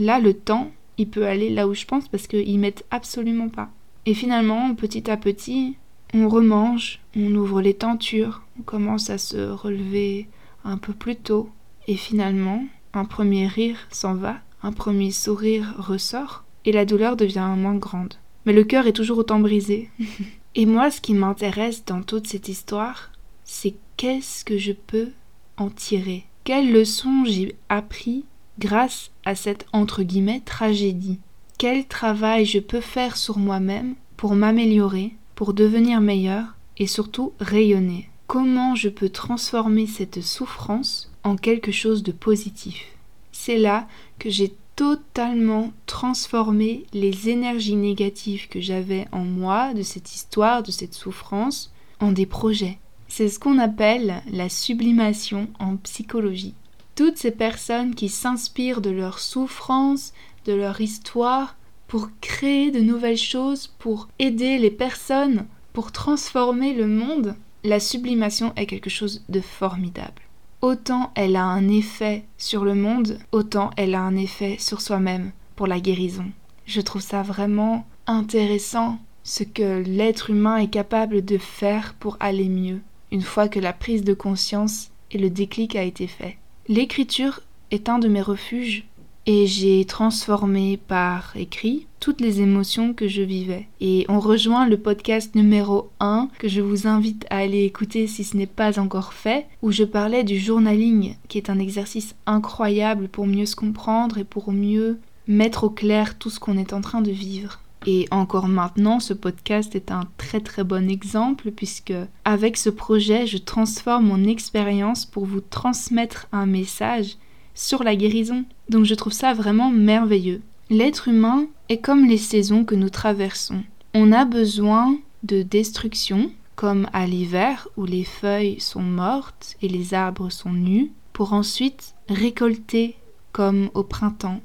Là, 0.00 0.18
le 0.18 0.32
temps, 0.32 0.70
il 0.96 1.08
peut 1.08 1.26
aller 1.26 1.50
là 1.50 1.68
où 1.68 1.74
je 1.74 1.84
pense 1.84 2.08
parce 2.08 2.26
qu'ils 2.26 2.58
mettent 2.58 2.86
absolument 2.90 3.50
pas. 3.50 3.68
Et 4.06 4.14
finalement, 4.14 4.74
petit 4.74 5.10
à 5.10 5.18
petit, 5.18 5.76
on 6.14 6.26
remange, 6.26 7.00
on 7.14 7.34
ouvre 7.34 7.60
les 7.60 7.74
tentures, 7.74 8.42
on 8.58 8.62
commence 8.62 9.10
à 9.10 9.18
se 9.18 9.50
relever 9.50 10.26
un 10.64 10.78
peu 10.78 10.94
plus 10.94 11.16
tôt. 11.16 11.50
Et 11.86 11.96
finalement, 11.96 12.64
un 12.94 13.04
premier 13.04 13.46
rire 13.46 13.76
s'en 13.90 14.14
va, 14.14 14.38
un 14.62 14.72
premier 14.72 15.10
sourire 15.10 15.74
ressort, 15.76 16.44
et 16.64 16.72
la 16.72 16.86
douleur 16.86 17.16
devient 17.16 17.54
moins 17.56 17.76
grande. 17.76 18.14
Mais 18.46 18.54
le 18.54 18.64
cœur 18.64 18.86
est 18.86 18.94
toujours 18.94 19.18
autant 19.18 19.38
brisé. 19.38 19.90
et 20.54 20.64
moi, 20.64 20.90
ce 20.90 21.02
qui 21.02 21.12
m'intéresse 21.12 21.84
dans 21.84 22.00
toute 22.00 22.26
cette 22.26 22.48
histoire, 22.48 23.10
c'est 23.44 23.74
qu'est-ce 23.98 24.46
que 24.46 24.56
je 24.56 24.72
peux 24.72 25.10
en 25.58 25.68
tirer? 25.68 26.24
Quelles 26.44 26.72
leçons 26.72 27.24
j'ai 27.26 27.54
appris 27.68 28.24
grâce 28.60 29.10
à 29.24 29.34
cette 29.34 29.66
entre 29.72 30.04
guillemets 30.04 30.42
tragédie. 30.44 31.18
Quel 31.58 31.86
travail 31.86 32.44
je 32.44 32.60
peux 32.60 32.80
faire 32.80 33.16
sur 33.16 33.38
moi-même 33.38 33.94
pour 34.16 34.34
m'améliorer, 34.36 35.14
pour 35.34 35.54
devenir 35.54 36.00
meilleur 36.00 36.54
et 36.76 36.86
surtout 36.86 37.32
rayonner? 37.40 38.08
Comment 38.26 38.76
je 38.76 38.88
peux 38.88 39.08
transformer 39.08 39.86
cette 39.86 40.22
souffrance 40.22 41.10
en 41.24 41.36
quelque 41.36 41.72
chose 41.72 42.02
de 42.02 42.12
positif? 42.12 42.84
C'est 43.32 43.58
là 43.58 43.88
que 44.18 44.30
j'ai 44.30 44.54
totalement 44.76 45.72
transformé 45.86 46.84
les 46.92 47.28
énergies 47.28 47.76
négatives 47.76 48.48
que 48.48 48.60
j'avais 48.60 49.06
en 49.12 49.24
moi, 49.24 49.74
de 49.74 49.82
cette 49.82 50.14
histoire, 50.14 50.62
de 50.62 50.70
cette 50.70 50.94
souffrance, 50.94 51.72
en 51.98 52.12
des 52.12 52.26
projets. 52.26 52.78
C'est 53.08 53.28
ce 53.28 53.38
qu'on 53.38 53.58
appelle 53.58 54.22
la 54.30 54.48
sublimation 54.48 55.48
en 55.58 55.76
psychologie. 55.76 56.54
Toutes 57.00 57.16
ces 57.16 57.30
personnes 57.30 57.94
qui 57.94 58.10
s'inspirent 58.10 58.82
de 58.82 58.90
leur 58.90 59.20
souffrance, 59.20 60.12
de 60.44 60.52
leur 60.52 60.82
histoire, 60.82 61.56
pour 61.88 62.10
créer 62.20 62.70
de 62.70 62.80
nouvelles 62.80 63.16
choses, 63.16 63.68
pour 63.78 64.08
aider 64.18 64.58
les 64.58 64.70
personnes, 64.70 65.46
pour 65.72 65.92
transformer 65.92 66.74
le 66.74 66.86
monde, 66.86 67.36
la 67.64 67.80
sublimation 67.80 68.52
est 68.56 68.66
quelque 68.66 68.90
chose 68.90 69.24
de 69.30 69.40
formidable. 69.40 70.20
Autant 70.60 71.10
elle 71.14 71.36
a 71.36 71.44
un 71.44 71.68
effet 71.68 72.24
sur 72.36 72.66
le 72.66 72.74
monde, 72.74 73.18
autant 73.32 73.70
elle 73.78 73.94
a 73.94 74.02
un 74.02 74.16
effet 74.16 74.56
sur 74.58 74.82
soi-même 74.82 75.32
pour 75.56 75.66
la 75.66 75.80
guérison. 75.80 76.26
Je 76.66 76.82
trouve 76.82 77.00
ça 77.00 77.22
vraiment 77.22 77.86
intéressant 78.06 78.98
ce 79.24 79.42
que 79.42 79.82
l'être 79.86 80.28
humain 80.28 80.58
est 80.58 80.68
capable 80.68 81.24
de 81.24 81.38
faire 81.38 81.94
pour 81.94 82.18
aller 82.20 82.50
mieux, 82.50 82.82
une 83.10 83.22
fois 83.22 83.48
que 83.48 83.58
la 83.58 83.72
prise 83.72 84.04
de 84.04 84.12
conscience 84.12 84.90
et 85.10 85.16
le 85.16 85.30
déclic 85.30 85.76
a 85.76 85.82
été 85.82 86.06
fait. 86.06 86.36
L'écriture 86.70 87.40
est 87.72 87.88
un 87.88 87.98
de 87.98 88.06
mes 88.06 88.22
refuges 88.22 88.84
et 89.26 89.48
j'ai 89.48 89.84
transformé 89.86 90.76
par 90.76 91.36
écrit 91.36 91.88
toutes 91.98 92.20
les 92.20 92.42
émotions 92.42 92.94
que 92.94 93.08
je 93.08 93.22
vivais. 93.22 93.66
Et 93.80 94.06
on 94.08 94.20
rejoint 94.20 94.68
le 94.68 94.76
podcast 94.76 95.34
numéro 95.34 95.90
1 95.98 96.28
que 96.38 96.46
je 96.46 96.60
vous 96.60 96.86
invite 96.86 97.26
à 97.28 97.38
aller 97.38 97.64
écouter 97.64 98.06
si 98.06 98.22
ce 98.22 98.36
n'est 98.36 98.46
pas 98.46 98.78
encore 98.78 99.14
fait, 99.14 99.48
où 99.62 99.72
je 99.72 99.82
parlais 99.82 100.22
du 100.22 100.38
journaling, 100.38 101.16
qui 101.26 101.38
est 101.38 101.50
un 101.50 101.58
exercice 101.58 102.14
incroyable 102.24 103.08
pour 103.08 103.26
mieux 103.26 103.46
se 103.46 103.56
comprendre 103.56 104.18
et 104.18 104.24
pour 104.24 104.52
mieux 104.52 105.00
mettre 105.26 105.64
au 105.64 105.70
clair 105.70 106.18
tout 106.18 106.30
ce 106.30 106.38
qu'on 106.38 106.56
est 106.56 106.72
en 106.72 106.82
train 106.82 107.00
de 107.00 107.10
vivre. 107.10 107.58
Et 107.86 108.06
encore 108.10 108.48
maintenant, 108.48 109.00
ce 109.00 109.14
podcast 109.14 109.74
est 109.74 109.90
un 109.90 110.02
très 110.18 110.40
très 110.40 110.64
bon 110.64 110.90
exemple 110.90 111.50
puisque 111.50 111.94
avec 112.24 112.56
ce 112.56 112.68
projet, 112.68 113.26
je 113.26 113.38
transforme 113.38 114.06
mon 114.06 114.24
expérience 114.24 115.06
pour 115.06 115.24
vous 115.24 115.40
transmettre 115.40 116.26
un 116.30 116.46
message 116.46 117.16
sur 117.54 117.82
la 117.82 117.96
guérison. 117.96 118.44
Donc 118.68 118.84
je 118.84 118.94
trouve 118.94 119.12
ça 119.12 119.32
vraiment 119.32 119.70
merveilleux. 119.70 120.42
L'être 120.68 121.08
humain 121.08 121.46
est 121.68 121.78
comme 121.78 122.06
les 122.06 122.18
saisons 122.18 122.64
que 122.64 122.74
nous 122.74 122.90
traversons. 122.90 123.62
On 123.94 124.12
a 124.12 124.24
besoin 124.24 124.98
de 125.22 125.42
destruction, 125.42 126.30
comme 126.56 126.88
à 126.92 127.06
l'hiver 127.06 127.66
où 127.76 127.86
les 127.86 128.04
feuilles 128.04 128.60
sont 128.60 128.82
mortes 128.82 129.56
et 129.62 129.68
les 129.68 129.94
arbres 129.94 130.30
sont 130.30 130.52
nus, 130.52 130.92
pour 131.12 131.32
ensuite 131.32 131.94
récolter 132.08 132.96
comme 133.32 133.70
au 133.74 133.82
printemps 133.82 134.40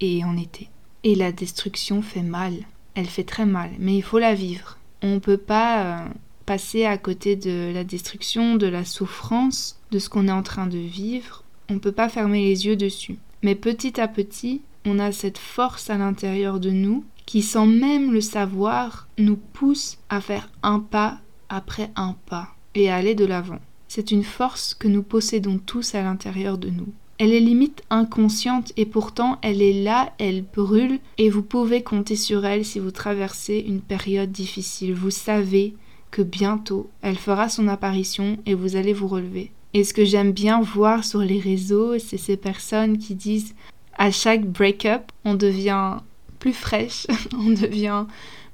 et 0.00 0.24
en 0.24 0.36
été. 0.36 0.68
Et 1.02 1.14
la 1.14 1.32
destruction 1.32 2.02
fait 2.02 2.22
mal, 2.22 2.54
elle 3.00 3.06
fait 3.06 3.24
très 3.24 3.46
mal, 3.46 3.70
mais 3.78 3.96
il 3.96 4.02
faut 4.02 4.18
la 4.18 4.34
vivre. 4.34 4.78
On 5.02 5.14
ne 5.14 5.18
peut 5.18 5.36
pas 5.36 5.84
euh, 5.84 6.08
passer 6.46 6.84
à 6.84 6.98
côté 6.98 7.36
de 7.36 7.72
la 7.72 7.84
destruction, 7.84 8.56
de 8.56 8.66
la 8.66 8.84
souffrance, 8.84 9.80
de 9.90 9.98
ce 9.98 10.08
qu'on 10.08 10.28
est 10.28 10.32
en 10.32 10.42
train 10.42 10.66
de 10.66 10.78
vivre 10.78 11.44
on 11.70 11.74
ne 11.74 11.78
peut 11.78 11.92
pas 11.92 12.08
fermer 12.08 12.44
les 12.44 12.66
yeux 12.66 12.76
dessus. 12.76 13.16
Mais 13.42 13.54
petit 13.54 14.00
à 14.00 14.08
petit, 14.08 14.60
on 14.84 14.98
a 14.98 15.12
cette 15.12 15.38
force 15.38 15.88
à 15.88 15.96
l'intérieur 15.96 16.58
de 16.58 16.70
nous 16.70 17.04
qui, 17.26 17.42
sans 17.42 17.66
même 17.66 18.12
le 18.12 18.20
savoir, 18.20 19.06
nous 19.18 19.36
pousse 19.36 19.98
à 20.08 20.20
faire 20.20 20.50
un 20.64 20.80
pas 20.80 21.18
après 21.48 21.90
un 21.94 22.16
pas 22.26 22.48
et 22.74 22.90
à 22.90 22.96
aller 22.96 23.14
de 23.14 23.24
l'avant. 23.24 23.60
C'est 23.86 24.10
une 24.10 24.24
force 24.24 24.74
que 24.74 24.88
nous 24.88 25.02
possédons 25.02 25.58
tous 25.58 25.94
à 25.94 26.02
l'intérieur 26.02 26.58
de 26.58 26.70
nous. 26.70 26.92
Elle 27.22 27.34
est 27.34 27.40
limite 27.40 27.82
inconsciente 27.90 28.72
et 28.78 28.86
pourtant 28.86 29.38
elle 29.42 29.60
est 29.60 29.74
là, 29.74 30.14
elle 30.16 30.42
brûle 30.42 31.00
et 31.18 31.28
vous 31.28 31.42
pouvez 31.42 31.82
compter 31.82 32.16
sur 32.16 32.46
elle 32.46 32.64
si 32.64 32.78
vous 32.78 32.92
traversez 32.92 33.58
une 33.58 33.82
période 33.82 34.32
difficile. 34.32 34.94
Vous 34.94 35.10
savez 35.10 35.74
que 36.10 36.22
bientôt 36.22 36.88
elle 37.02 37.18
fera 37.18 37.50
son 37.50 37.68
apparition 37.68 38.38
et 38.46 38.54
vous 38.54 38.74
allez 38.74 38.94
vous 38.94 39.06
relever. 39.06 39.52
Et 39.74 39.84
ce 39.84 39.92
que 39.92 40.06
j'aime 40.06 40.32
bien 40.32 40.62
voir 40.62 41.04
sur 41.04 41.20
les 41.20 41.38
réseaux, 41.38 41.98
c'est 41.98 42.16
ces 42.16 42.38
personnes 42.38 42.96
qui 42.96 43.14
disent 43.14 43.54
à 43.98 44.10
chaque 44.10 44.46
break-up, 44.46 45.02
on 45.26 45.34
devient 45.34 45.98
plus 46.38 46.54
fraîche, 46.54 47.06
on 47.34 47.50
devient 47.50 48.06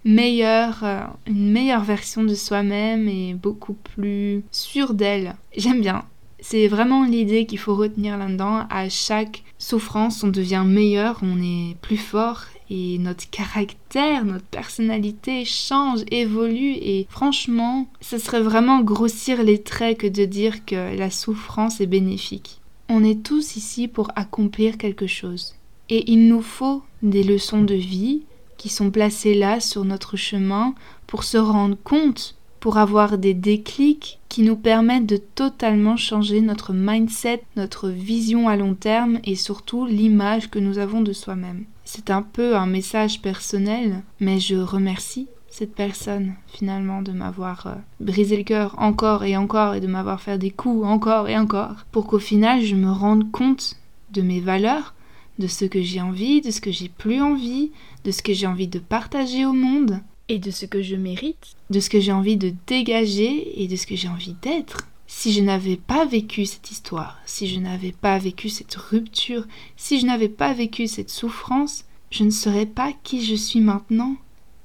meilleure, 0.05 0.83
euh, 0.83 1.01
une 1.29 1.53
meilleure 1.53 1.85
version 1.85 2.25
de 2.25 2.35
soi-même 2.35 3.07
et 3.07 3.35
beaucoup 3.35 3.75
plus 3.75 4.43
sûre 4.51 4.93
d'elle. 4.93 5.37
J'aime 5.57 5.83
bien. 5.83 6.05
C'est 6.49 6.69
vraiment 6.69 7.05
l'idée 7.05 7.45
qu'il 7.45 7.59
faut 7.59 7.75
retenir 7.75 8.17
là-dedans. 8.17 8.69
À 8.71 8.89
chaque 8.89 9.43
souffrance, 9.59 10.23
on 10.23 10.29
devient 10.29 10.63
meilleur, 10.65 11.19
on 11.23 11.43
est 11.43 11.75
plus 11.83 11.97
fort 11.97 12.45
et 12.71 12.99
notre 12.99 13.29
caractère, 13.29 14.25
notre 14.25 14.45
personnalité 14.45 15.45
change, 15.45 16.05
évolue 16.13 16.75
et 16.75 17.09
franchement, 17.11 17.89
ce 18.01 18.19
serait 18.19 18.43
vraiment 18.43 18.81
grossir 18.81 19.43
les 19.43 19.61
traits 19.61 19.99
que 19.99 20.07
de 20.07 20.25
dire 20.25 20.65
que 20.65 20.97
la 20.97 21.11
souffrance 21.11 21.81
est 21.81 21.87
bénéfique. 21.87 22.61
On 22.89 23.03
est 23.03 23.25
tous 23.25 23.57
ici 23.57 23.89
pour 23.89 24.13
accomplir 24.15 24.79
quelque 24.79 25.09
chose 25.09 25.57
et 25.89 26.13
il 26.13 26.29
nous 26.29 26.43
faut 26.43 26.85
des 27.03 27.25
leçons 27.25 27.63
de 27.63 27.75
vie 27.75 28.23
qui 28.57 28.69
sont 28.69 28.93
placées 28.93 29.35
là 29.35 29.59
sur 29.59 29.85
notre 29.85 30.17
chemin 30.17 30.77
pour 31.09 31.25
se 31.25 31.39
rendre 31.39 31.77
compte 31.83 32.37
pour 32.61 32.79
avoir 32.79 33.19
des 33.19 33.35
déclics 33.35 34.21
qui 34.37 34.43
nous 34.43 34.57
permettent 34.57 35.07
de 35.07 35.17
totalement 35.17 35.97
changer 35.97 36.43
notre 36.43 36.75
mindset, 36.75 37.43
notre 37.57 37.89
vision 37.89 38.51
à 38.51 38.57
long 38.57 38.75
terme 38.75 39.19
et 39.25 39.35
surtout 39.35 39.87
l'image 39.87 40.51
que 40.51 40.59
nous 40.59 40.77
avons 40.77 41.01
de 41.01 41.15
soi-même. 41.15 41.65
C'est 41.87 42.11
un 42.11 42.21
peu 42.21 42.55
un 42.55 42.67
message 42.67 43.23
personnel, 43.23 44.03
mais 44.21 44.39
je 44.39 44.57
remercie 44.57 45.27
cette 45.49 45.75
personne 45.75 46.35
finalement 46.49 47.01
de 47.01 47.13
m'avoir 47.13 47.67
euh, 47.67 47.75
brisé 47.99 48.37
le 48.37 48.43
cœur 48.43 48.75
encore 48.77 49.25
et 49.25 49.39
encore 49.39 49.75
et 49.75 49.81
de 49.81 49.87
m'avoir 49.87 50.21
fait 50.21 50.37
des 50.37 50.51
coups 50.51 50.85
encore 50.85 51.31
et 51.31 51.39
encore 51.39 51.87
pour 51.91 52.07
qu'au 52.07 52.19
final 52.19 52.61
je 52.61 52.75
me 52.75 52.93
rende 52.93 53.31
compte 53.33 53.77
de 54.13 54.21
mes 54.21 54.41
valeurs, 54.41 54.93
de 55.39 55.47
ce 55.47 55.65
que 55.65 55.81
j'ai 55.81 56.03
envie, 56.03 56.43
de 56.43 56.51
ce 56.51 56.61
que 56.61 56.71
j'ai 56.71 56.91
plus 56.91 57.23
envie, 57.23 57.73
de 58.05 58.11
ce 58.11 58.23
que 58.23 58.35
j'ai 58.35 58.47
envie 58.47 58.69
de 58.69 58.81
partager 58.81 59.47
au 59.47 59.55
monde 59.55 60.03
et 60.29 60.39
de 60.39 60.51
ce 60.51 60.67
que 60.67 60.83
je 60.83 60.97
mérite, 60.97 61.57
de 61.71 61.81
ce 61.81 61.91
que 61.91 62.01
j'ai 62.01 62.13
envie 62.13 62.37
de 62.37 62.53
dégager 62.67 63.63
et 63.63 63.69
de 63.69 63.77
ce 63.77 63.87
que 63.87 63.97
j'ai 63.97 64.09
envie 64.09 64.37
d'être. 64.43 64.89
Si 65.07 65.33
je 65.33 65.41
n'avais 65.41 65.77
pas 65.77 66.05
vécu 66.05 66.47
cette 66.47 66.71
histoire, 66.71 67.19
si 67.27 67.47
je 67.47 67.61
n'avais 67.61 67.93
pas 67.93 68.19
vécu 68.19 68.49
cette 68.49 68.75
rupture, 68.75 69.47
si 69.77 70.01
je 70.01 70.07
n'avais 70.07 70.29
pas 70.29 70.53
vécu 70.53 70.89
cette 70.89 71.11
souffrance, 71.11 71.85
je 72.11 72.25
ne 72.25 72.31
serais 72.31 72.67
pas 72.67 72.93
qui 73.05 73.25
je 73.25 73.35
suis 73.35 73.61
maintenant. 73.61 74.17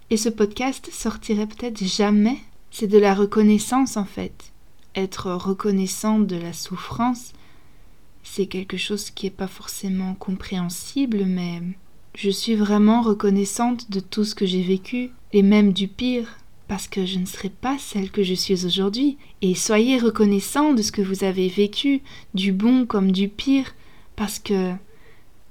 Et 0.10 0.18
ce 0.18 0.30
podcast 0.30 0.90
sortirait 0.92 1.48
peut-être 1.48 1.84
jamais. 1.84 2.38
C'est 2.72 2.88
de 2.88 2.98
la 2.98 3.14
reconnaissance 3.14 3.98
en 3.98 4.06
fait. 4.06 4.52
Être 4.96 5.32
reconnaissant 5.32 6.20
de 6.20 6.36
la 6.36 6.54
souffrance, 6.54 7.34
c'est 8.24 8.48
quelque 8.48 8.78
chose 8.78 9.10
qui 9.10 9.26
n'est 9.26 9.32
pas 9.32 9.48
forcément 9.48 10.16
compréhensible, 10.16 11.26
mais 11.26 11.62
je 12.16 12.30
suis 12.30 12.56
vraiment 12.56 13.02
reconnaissante 13.02 13.90
de 13.90 14.00
tout 14.00 14.26
ce 14.26 14.36
que 14.36 14.46
j'ai 14.46 14.64
vécu, 14.64 15.12
et 15.34 15.44
même 15.44 15.74
du 15.74 15.88
pire, 15.88 16.38
parce 16.68 16.88
que 16.88 17.06
je 17.06 17.20
ne 17.20 17.26
serai 17.26 17.50
pas 17.50 17.78
celle 17.78 18.12
que 18.12 18.24
je 18.24 18.34
suis 18.34 18.66
aujourd'hui. 18.66 19.18
Et 19.42 19.56
soyez 19.56 19.98
reconnaissant 19.98 20.74
de 20.74 20.82
ce 20.82 20.92
que 20.92 21.02
vous 21.02 21.24
avez 21.24 21.48
vécu, 21.48 22.02
du 22.34 22.52
bon 22.52 22.86
comme 22.86 23.12
du 23.12 23.28
pire, 23.28 23.76
parce 24.16 24.40
que 24.40 24.72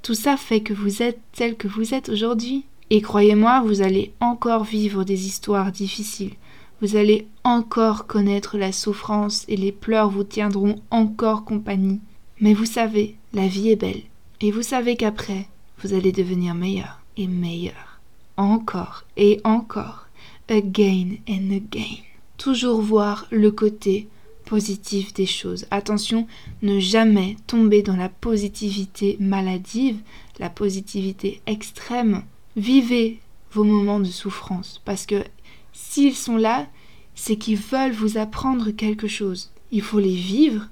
tout 0.03 0.15
ça 0.15 0.37
fait 0.37 0.61
que 0.61 0.73
vous 0.73 1.03
êtes 1.03 1.21
tel 1.33 1.57
que 1.57 1.69
vous 1.69 1.95
êtes 1.95 2.09
aujourd'hui. 2.09 2.65
Et 2.89 3.03
croyez-moi, 3.03 3.63
vous 3.65 3.83
allez 3.83 4.13
encore 4.21 4.65
vivre 4.65 5.05
des 5.05 5.27
histoires 5.27 5.73
difficiles. 5.73 6.35
Vous 6.81 6.97
allez 6.97 7.27
encore 7.45 8.07
connaître 8.07 8.57
la 8.57 8.73
souffrance 8.73 9.45
et 9.49 9.57
les 9.57 9.73
pleurs 9.73 10.09
vous 10.09 10.25
tiendront 10.25 10.77
encore 10.91 11.45
compagnie. 11.45 12.01
Mais 12.41 12.55
vous 12.55 12.65
savez, 12.65 13.17
la 13.35 13.47
vie 13.47 13.71
est 13.71 13.77
belle. 13.77 14.03
Et 14.41 14.51
vous 14.51 14.63
savez 14.63 14.97
qu'après, 14.97 15.47
vous 15.83 15.93
allez 15.93 16.13
devenir 16.13 16.55
meilleur 16.55 17.01
et 17.19 17.27
meilleur. 17.27 17.90
Encore 18.37 19.05
et 19.17 19.41
encore. 19.45 20.07
Again 20.49 21.17
and 21.29 21.51
again. 21.53 21.97
Toujours 22.39 22.81
voir 22.81 23.27
le 23.31 23.51
côté 23.51 24.09
positif 24.45 25.15
des 25.15 25.27
choses. 25.27 25.67
Attention, 25.71 26.27
ne 26.63 26.81
jamais 26.81 27.37
tomber 27.47 27.83
dans 27.83 27.97
la 27.97 28.09
positivité 28.09 29.17
maladive, 29.21 29.99
la 30.41 30.51
positivité 30.51 31.41
extrême. 31.47 32.25
Vivez 32.57 33.21
vos 33.53 33.63
moments 33.63 34.01
de 34.01 34.07
souffrance 34.07 34.81
parce 34.85 35.07
que 35.07 35.23
s'ils 35.73 36.17
sont 36.17 36.37
là, 36.37 36.67
c'est 37.15 37.37
qu'ils 37.37 37.59
veulent 37.59 37.93
vous 37.93 38.19
apprendre 38.19 38.71
quelque 38.71 39.07
chose. 39.07 39.53
Il 39.71 39.83
faut 39.83 40.01
les 40.01 40.17
vivre, 40.17 40.67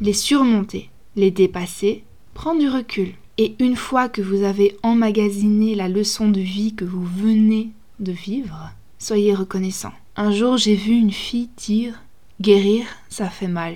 les 0.00 0.12
surmonter, 0.12 0.90
les 1.14 1.30
dépasser, 1.30 2.02
prendre 2.34 2.60
du 2.60 2.68
recul. 2.68 3.14
Et 3.38 3.54
une 3.58 3.76
fois 3.76 4.08
que 4.08 4.22
vous 4.22 4.44
avez 4.44 4.76
emmagasiné 4.82 5.74
la 5.74 5.88
leçon 5.88 6.28
de 6.30 6.40
vie 6.40 6.74
que 6.74 6.86
vous 6.86 7.04
venez 7.04 7.70
de 8.00 8.12
vivre, 8.12 8.70
soyez 8.98 9.34
reconnaissant. 9.34 9.92
Un 10.16 10.32
jour, 10.32 10.56
j'ai 10.56 10.74
vu 10.74 10.92
une 10.92 11.12
fille 11.12 11.50
dire 11.58 12.02
Guérir, 12.40 12.86
ça 13.08 13.28
fait 13.28 13.48
mal. 13.48 13.74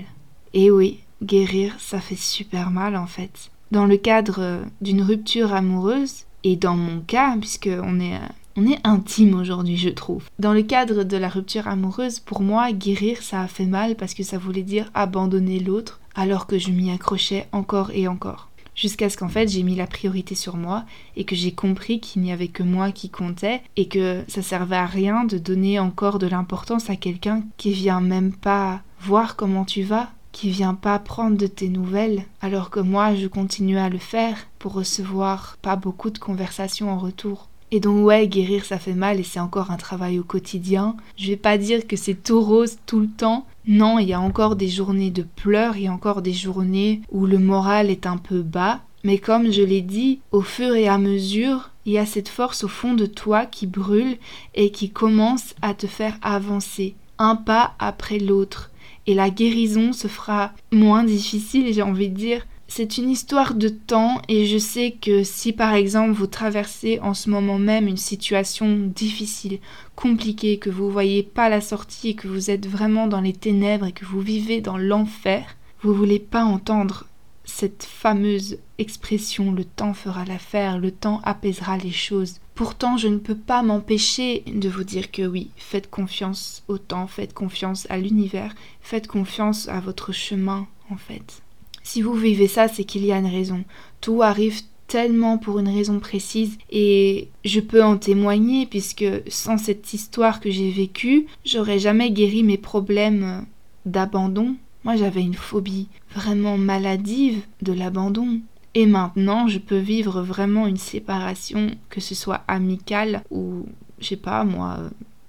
Et 0.55 0.71
oui, 0.71 1.00
guérir, 1.23 1.75
ça 1.79 2.00
fait 2.00 2.17
super 2.17 2.71
mal 2.71 2.97
en 2.97 3.07
fait. 3.07 3.50
dans 3.71 3.87
le 3.87 3.97
cadre 3.97 4.62
d'une 4.81 5.02
rupture 5.02 5.55
amoureuse, 5.55 6.25
et 6.43 6.57
dans 6.57 6.76
mon 6.76 7.00
cas, 7.00 7.37
puisque 7.38 7.71
on 7.83 8.00
est, 8.00 8.19
on 8.57 8.67
est 8.67 8.81
intime 8.85 9.35
aujourd'hui, 9.35 9.76
je 9.76 9.90
trouve. 9.90 10.25
Dans 10.38 10.52
le 10.52 10.62
cadre 10.62 11.05
de 11.05 11.17
la 11.17 11.29
rupture 11.29 11.69
amoureuse, 11.69 12.19
pour 12.19 12.40
moi, 12.40 12.73
guérir, 12.73 13.23
ça 13.23 13.43
a 13.43 13.47
fait 13.49 13.67
mal 13.67 13.95
parce 13.95 14.14
que 14.14 14.23
ça 14.23 14.38
voulait 14.38 14.62
dire 14.62 14.90
abandonner 14.95 15.61
l'autre, 15.61 16.00
alors 16.14 16.47
que 16.47 16.59
je 16.59 16.71
m'y 16.71 16.90
accrochais 16.90 17.47
encore 17.52 17.90
et 17.93 18.09
encore. 18.09 18.49
Jusqu'à 18.80 19.10
ce 19.10 19.18
qu'en 19.18 19.28
fait 19.28 19.46
j'ai 19.46 19.62
mis 19.62 19.75
la 19.75 19.87
priorité 19.87 20.34
sur 20.34 20.56
moi 20.56 20.87
et 21.14 21.25
que 21.25 21.37
j'ai 21.37 21.52
compris 21.52 22.00
qu'il 22.00 22.22
n'y 22.22 22.32
avait 22.32 22.49
que 22.49 22.62
moi 22.62 22.92
qui 22.92 23.10
comptait 23.10 23.60
et 23.76 23.88
que 23.88 24.25
ça 24.26 24.40
servait 24.40 24.76
à 24.76 24.87
rien 24.87 25.25
de 25.25 25.37
donner 25.37 25.78
encore 25.78 26.18
de 26.18 26.26
l'importance 26.26 26.88
à 26.88 26.96
quelqu'un 26.96 27.42
qui 27.58 27.75
vient 27.75 28.00
même 28.00 28.32
pas 28.32 28.80
voir 29.02 29.37
comment 29.37 29.66
tu 29.66 29.82
vas, 29.82 30.08
qui 30.32 30.49
vient 30.49 30.72
pas 30.72 30.99
prendre 30.99 31.37
de 31.37 31.46
tes 31.46 31.68
nouvelles, 31.68 32.25
alors 32.40 32.70
que 32.70 32.80
moi 32.80 33.14
je 33.14 33.26
continue 33.26 33.76
à 33.76 33.90
le 33.90 33.99
faire 33.99 34.46
pour 34.58 34.72
recevoir 34.72 35.58
pas 35.60 35.76
beaucoup 35.76 36.08
de 36.08 36.18
conversations 36.18 36.90
en 36.90 36.99
retour. 36.99 37.50
Et 37.73 37.81
donc 37.81 38.05
ouais, 38.05 38.27
guérir 38.27 38.65
ça 38.65 38.79
fait 38.79 38.95
mal 38.95 39.21
et 39.21 39.23
c'est 39.23 39.41
encore 39.41 39.71
un 39.71 39.77
travail 39.77 40.19
au 40.19 40.25
quotidien. 40.25 40.97
Je 41.17 41.29
vais 41.29 41.37
pas 41.37 41.59
dire 41.59 41.87
que 41.87 41.97
c'est 41.97 42.23
tout 42.23 42.41
rose 42.41 42.79
tout 42.87 43.00
le 43.00 43.09
temps. 43.09 43.47
Non, 43.67 43.99
il 43.99 44.09
y 44.09 44.12
a 44.12 44.21
encore 44.21 44.57
des 44.57 44.69
journées 44.69 45.11
de 45.11 45.23
pleurs, 45.23 45.77
il 45.77 45.85
y 45.85 45.89
a 45.89 45.93
encore 45.93 46.23
des 46.23 46.33
journées 46.33 47.03
où 47.11 47.27
le 47.27 47.39
moral 47.39 47.91
est 47.91 48.07
un 48.07 48.17
peu 48.17 48.43
bas. 48.43 48.81
Mais 49.05 49.19
comme 49.19 49.50
je 49.50 49.62
l'ai 49.62 49.83
dit, 49.83 50.21
au 50.33 50.43
fur 50.43 50.75
et 50.75 50.89
à 50.89 50.99
mesure, 50.99 51.71
il 51.87 51.93
y 51.93 51.99
a 51.99 52.07
cette 52.07 52.29
force 52.29 52.65
au 52.65 52.69
fond 52.69 52.95
de 52.95 53.07
toi 53.07 53.47
qui 53.47 53.67
brûle 53.67 54.17
et 54.55 54.71
qui 54.71 54.91
commence 54.91 55.55
à 55.62 55.73
te 55.73 55.87
faire 55.87 56.19
avancer, 56.23 56.95
un 57.19 57.37
pas 57.37 57.75
après 57.79 58.19
l'autre 58.19 58.71
et 59.07 59.15
la 59.15 59.31
guérison 59.31 59.93
se 59.93 60.09
fera 60.09 60.53
moins 60.73 61.05
difficile, 61.05 61.73
j'ai 61.73 61.83
envie 61.83 62.09
de 62.09 62.17
dire. 62.17 62.47
C'est 62.73 62.99
une 62.99 63.11
histoire 63.11 63.55
de 63.55 63.69
temps 63.69 64.23
et 64.29 64.47
je 64.47 64.57
sais 64.57 64.93
que 64.93 65.25
si 65.25 65.53
par 65.53 65.75
exemple 65.75 66.12
vous 66.12 66.29
traversez 66.29 67.00
en 67.00 67.15
ce 67.15 67.29
moment 67.29 67.59
même 67.59 67.89
une 67.89 67.97
situation 67.97 68.77
difficile, 68.87 69.59
compliquée, 69.97 70.61
que 70.61 70.71
vous 70.71 70.89
voyez 70.89 71.25
pas 71.25 71.49
la 71.49 71.61
sortie 71.61 72.15
que 72.15 72.29
vous 72.29 72.49
êtes 72.49 72.69
vraiment 72.69 73.09
dans 73.09 73.23
les 73.23 73.33
ténèbres 73.33 73.87
et 73.87 73.93
que 73.93 74.05
vous 74.05 74.21
vivez 74.21 74.61
dans 74.61 74.79
l'enfer, 74.79 75.57
vous 75.83 75.93
voulez 75.93 76.21
pas 76.21 76.45
entendre 76.45 77.07
cette 77.45 77.83
fameuse 77.83 78.59
expression 78.79 79.50
le 79.50 79.65
temps 79.65 79.93
fera 79.93 80.25
l'affaire, 80.25 80.79
le 80.79 80.93
temps 80.93 81.21
apaisera 81.25 81.77
les 81.77 81.91
choses. 81.91 82.37
Pourtant, 82.55 82.97
je 82.97 83.09
ne 83.09 83.19
peux 83.19 83.35
pas 83.35 83.62
m'empêcher 83.65 84.45
de 84.47 84.69
vous 84.69 84.85
dire 84.85 85.11
que 85.11 85.27
oui, 85.27 85.50
faites 85.57 85.91
confiance 85.91 86.62
au 86.69 86.79
temps, 86.79 87.09
faites 87.09 87.35
confiance 87.35 87.89
à 87.91 87.99
l'univers, 87.99 88.55
faites 88.81 89.09
confiance 89.09 89.69
à 89.69 89.81
votre 89.81 90.12
chemin 90.12 90.69
en 90.89 90.97
fait. 90.97 91.43
Si 91.82 92.02
vous 92.02 92.14
vivez 92.14 92.49
ça, 92.49 92.68
c'est 92.68 92.84
qu'il 92.84 93.04
y 93.04 93.12
a 93.12 93.18
une 93.18 93.26
raison. 93.26 93.64
Tout 94.00 94.22
arrive 94.22 94.60
tellement 94.87 95.38
pour 95.38 95.58
une 95.58 95.68
raison 95.68 96.00
précise 96.00 96.58
et 96.70 97.28
je 97.44 97.60
peux 97.60 97.82
en 97.82 97.96
témoigner 97.96 98.66
puisque 98.66 99.06
sans 99.28 99.56
cette 99.56 99.92
histoire 99.92 100.40
que 100.40 100.50
j'ai 100.50 100.70
vécue, 100.70 101.26
j'aurais 101.44 101.78
jamais 101.78 102.10
guéri 102.10 102.42
mes 102.42 102.58
problèmes 102.58 103.46
d'abandon, 103.87 104.56
moi, 104.84 104.96
j'avais 104.96 105.22
une 105.22 105.34
phobie 105.34 105.88
vraiment 106.14 106.56
maladive 106.56 107.42
de 107.60 107.72
l'abandon. 107.72 108.40
Et 108.75 108.87
maintenant, 108.87 109.46
je 109.46 109.58
peux 109.58 109.78
vivre 109.78 110.22
vraiment 110.22 110.66
une 110.66 110.76
séparation, 110.76 111.70
que 111.90 112.00
ce 112.00 112.14
soit 112.14 112.42
amicale 112.49 113.22
ou, 113.30 113.66
je 113.99 114.08
sais 114.08 114.16
pas, 114.16 114.44
moi, 114.44 114.78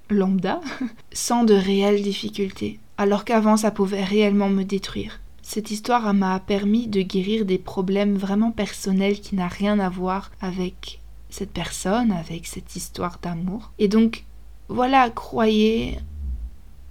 lambda, 0.09 0.61
sans 1.11 1.43
de 1.43 1.53
réelles 1.53 2.01
difficultés. 2.01 2.79
Alors 2.97 3.25
qu'avant, 3.25 3.57
ça 3.57 3.71
pouvait 3.71 4.03
réellement 4.03 4.49
me 4.49 4.63
détruire. 4.63 5.19
Cette 5.53 5.69
histoire 5.69 6.13
m'a 6.13 6.39
permis 6.39 6.87
de 6.87 7.01
guérir 7.01 7.43
des 7.45 7.57
problèmes 7.57 8.15
vraiment 8.15 8.51
personnels 8.51 9.19
qui 9.19 9.35
n'ont 9.35 9.49
rien 9.49 9.79
à 9.79 9.89
voir 9.89 10.31
avec 10.39 11.01
cette 11.29 11.51
personne, 11.51 12.13
avec 12.13 12.47
cette 12.47 12.77
histoire 12.77 13.19
d'amour. 13.21 13.73
Et 13.77 13.89
donc, 13.89 14.23
voilà, 14.69 15.09
croyez 15.09 15.99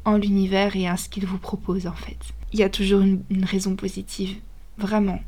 en 0.05 0.19
l'univers 0.19 0.77
et 0.77 0.91
en 0.91 0.99
ce 0.99 1.09
qu'il 1.09 1.25
vous 1.25 1.39
propose 1.39 1.87
en 1.87 1.95
fait 1.95 2.19
il 2.53 2.59
y 2.59 2.63
a 2.63 2.69
toujours 2.69 3.01
une, 3.01 3.45
raison 3.45 3.77
positive. 3.77 4.37
Vraiment. 4.77 5.21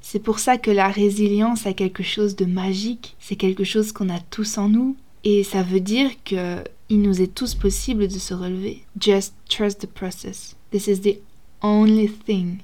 C'est 0.00 0.22
pour 0.22 0.38
ça 0.38 0.56
que 0.56 0.70
la 0.70 0.88
résilience 0.88 1.66
a 1.66 1.74
quelque 1.74 2.02
chose 2.02 2.36
de 2.36 2.46
magique, 2.46 3.16
c'est 3.18 3.36
quelque 3.36 3.64
chose 3.64 3.92
qu'on 3.92 4.08
a 4.08 4.20
tous 4.20 4.56
en 4.56 4.68
nous, 4.68 4.96
et 5.24 5.42
ça 5.42 5.62
veut 5.62 5.80
dire 5.80 6.10
que 6.24 6.64
il 6.88 7.02
nous 7.02 7.20
est 7.20 7.34
tous 7.34 7.54
possible 7.54 8.08
de 8.08 8.18
se 8.18 8.34
relever. 8.34 8.84
Just 8.98 9.34
trust 9.48 9.80
the 9.80 9.86
process. 9.86 10.56
This 10.70 10.86
is 10.86 11.00
the 11.00 11.18
only 11.62 12.08
thing 12.08 12.58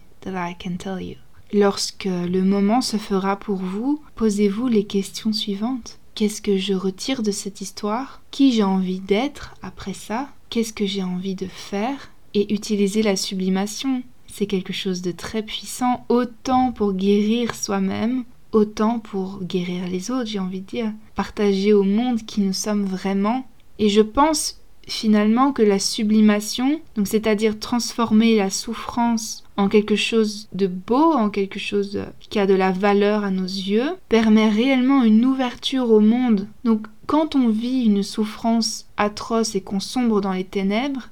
Lorsque 1.53 2.05
le 2.05 2.43
moment 2.43 2.81
se 2.81 2.97
fera 2.97 3.37
pour 3.37 3.57
vous, 3.57 4.03
posez-vous 4.17 4.67
les 4.69 4.85
questions 4.85 5.33
suivantes. 5.33 5.99
Qu'est-ce 6.15 6.43
que 6.43 6.57
je 6.57 6.75
retire 6.75 7.23
de 7.23 7.31
cette 7.31 7.61
histoire? 7.61 8.23
Qui 8.31 8.53
j'ai 8.53 8.62
envie 8.62 9.01
d'être 9.01 9.55
après 9.62 9.95
ça? 9.95 10.29
Qu'est-ce 10.51 10.73
que 10.73 10.87
j'ai 10.87 11.03
envie 11.03 11.35
de 11.35 11.47
faire? 11.47 12.11
Et 12.35 12.53
utiliser 12.53 13.03
la 13.03 13.17
sublimation. 13.17 14.03
C'est 14.27 14.47
quelque 14.47 14.73
chose 14.73 15.03
de 15.03 15.12
très 15.12 15.43
puissant, 15.43 16.05
autant 16.09 16.73
pour 16.73 16.93
guérir 16.93 17.55
soi-même, 17.55 18.25
autant 18.53 18.99
pour 18.99 19.43
guérir 19.43 19.87
les 19.89 20.11
autres, 20.11 20.27
j'ai 20.27 20.39
envie 20.39 20.61
de 20.61 20.67
dire. 20.67 20.93
Partager 21.15 21.73
au 21.73 21.85
monde 21.85 22.25
qui 22.25 22.41
nous 22.41 22.53
sommes 22.53 22.85
vraiment. 22.85 23.47
Et 23.79 23.89
je 23.89 24.03
pense 24.03 24.61
finalement 24.89 25.53
que 25.53 25.62
la 25.62 25.79
sublimation, 25.79 26.81
donc 26.97 27.09
c'est-à-dire 27.09 27.59
transformer 27.59 28.37
la 28.37 28.51
souffrance 28.51 29.45
en 29.57 29.69
quelque 29.69 29.97
chose 29.97 30.49
de 30.53 30.66
beau, 30.66 31.12
en 31.12 31.31
quelque 31.31 31.59
chose 31.59 32.01
qui 32.21 32.38
a 32.38 32.47
de 32.47 32.55
la 32.55 32.73
valeur 32.73 33.25
à 33.25 33.31
nos 33.31 33.45
yeux, 33.45 33.97
permet 34.09 34.49
réellement 34.49 35.03
une 35.03 35.25
ouverture 35.25 35.90
au 35.90 36.01
monde. 36.01 36.47
Donc 36.64 36.87
quand 37.07 37.37
on 37.37 37.49
vit 37.49 37.85
une 37.85 38.03
souffrance 38.03 38.87
atroce 38.97 39.55
et 39.55 39.61
qu'on 39.61 39.81
sombre 39.81 40.21
dans 40.21 40.33
les 40.33 40.45
ténèbres, 40.45 41.09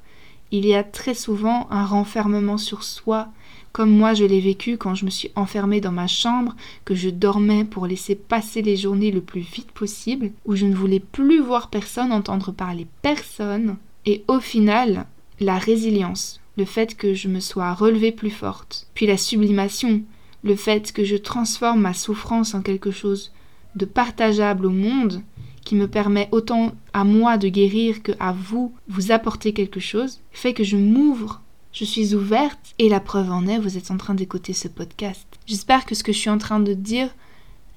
il 0.50 0.66
y 0.66 0.74
a 0.74 0.84
très 0.84 1.14
souvent 1.14 1.66
un 1.70 1.84
renfermement 1.84 2.58
sur 2.58 2.84
soi, 2.84 3.28
comme 3.72 3.90
moi 3.90 4.14
je 4.14 4.24
l'ai 4.24 4.40
vécu 4.40 4.76
quand 4.76 4.94
je 4.94 5.04
me 5.04 5.10
suis 5.10 5.32
enfermée 5.34 5.80
dans 5.80 5.92
ma 5.92 6.06
chambre, 6.06 6.54
que 6.84 6.94
je 6.94 7.10
dormais 7.10 7.64
pour 7.64 7.86
laisser 7.86 8.14
passer 8.14 8.62
les 8.62 8.76
journées 8.76 9.10
le 9.10 9.20
plus 9.20 9.40
vite 9.40 9.72
possible, 9.72 10.30
où 10.44 10.54
je 10.54 10.66
ne 10.66 10.74
voulais 10.74 11.00
plus 11.00 11.40
voir 11.40 11.70
personne, 11.70 12.12
entendre 12.12 12.52
parler 12.52 12.86
personne, 13.02 13.76
et 14.06 14.22
au 14.28 14.38
final, 14.38 15.06
la 15.40 15.58
résilience, 15.58 16.40
le 16.56 16.64
fait 16.64 16.96
que 16.96 17.14
je 17.14 17.28
me 17.28 17.40
sois 17.40 17.72
relevée 17.74 18.12
plus 18.12 18.30
forte, 18.30 18.86
puis 18.94 19.06
la 19.06 19.16
sublimation, 19.16 20.02
le 20.42 20.56
fait 20.56 20.92
que 20.92 21.04
je 21.04 21.16
transforme 21.16 21.80
ma 21.80 21.94
souffrance 21.94 22.54
en 22.54 22.62
quelque 22.62 22.90
chose 22.90 23.32
de 23.74 23.84
partageable 23.84 24.66
au 24.66 24.70
monde, 24.70 25.22
qui 25.64 25.74
me 25.74 25.88
permet 25.88 26.28
autant 26.30 26.72
à 26.92 27.04
moi 27.04 27.38
de 27.38 27.48
guérir 27.48 28.02
que 28.02 28.12
à 28.20 28.32
vous 28.32 28.74
vous 28.88 29.10
apporter 29.10 29.52
quelque 29.52 29.80
chose, 29.80 30.20
fait 30.30 30.52
que 30.52 30.62
je 30.62 30.76
m'ouvre, 30.76 31.40
je 31.72 31.84
suis 31.84 32.14
ouverte 32.14 32.74
et 32.78 32.88
la 32.88 33.00
preuve 33.00 33.32
en 33.32 33.46
est, 33.46 33.58
vous 33.58 33.76
êtes 33.76 33.90
en 33.90 33.96
train 33.96 34.14
d'écouter 34.14 34.52
ce 34.52 34.68
podcast. 34.68 35.26
J'espère 35.46 35.86
que 35.86 35.94
ce 35.94 36.04
que 36.04 36.12
je 36.12 36.18
suis 36.18 36.30
en 36.30 36.38
train 36.38 36.60
de 36.60 36.74
dire 36.74 37.08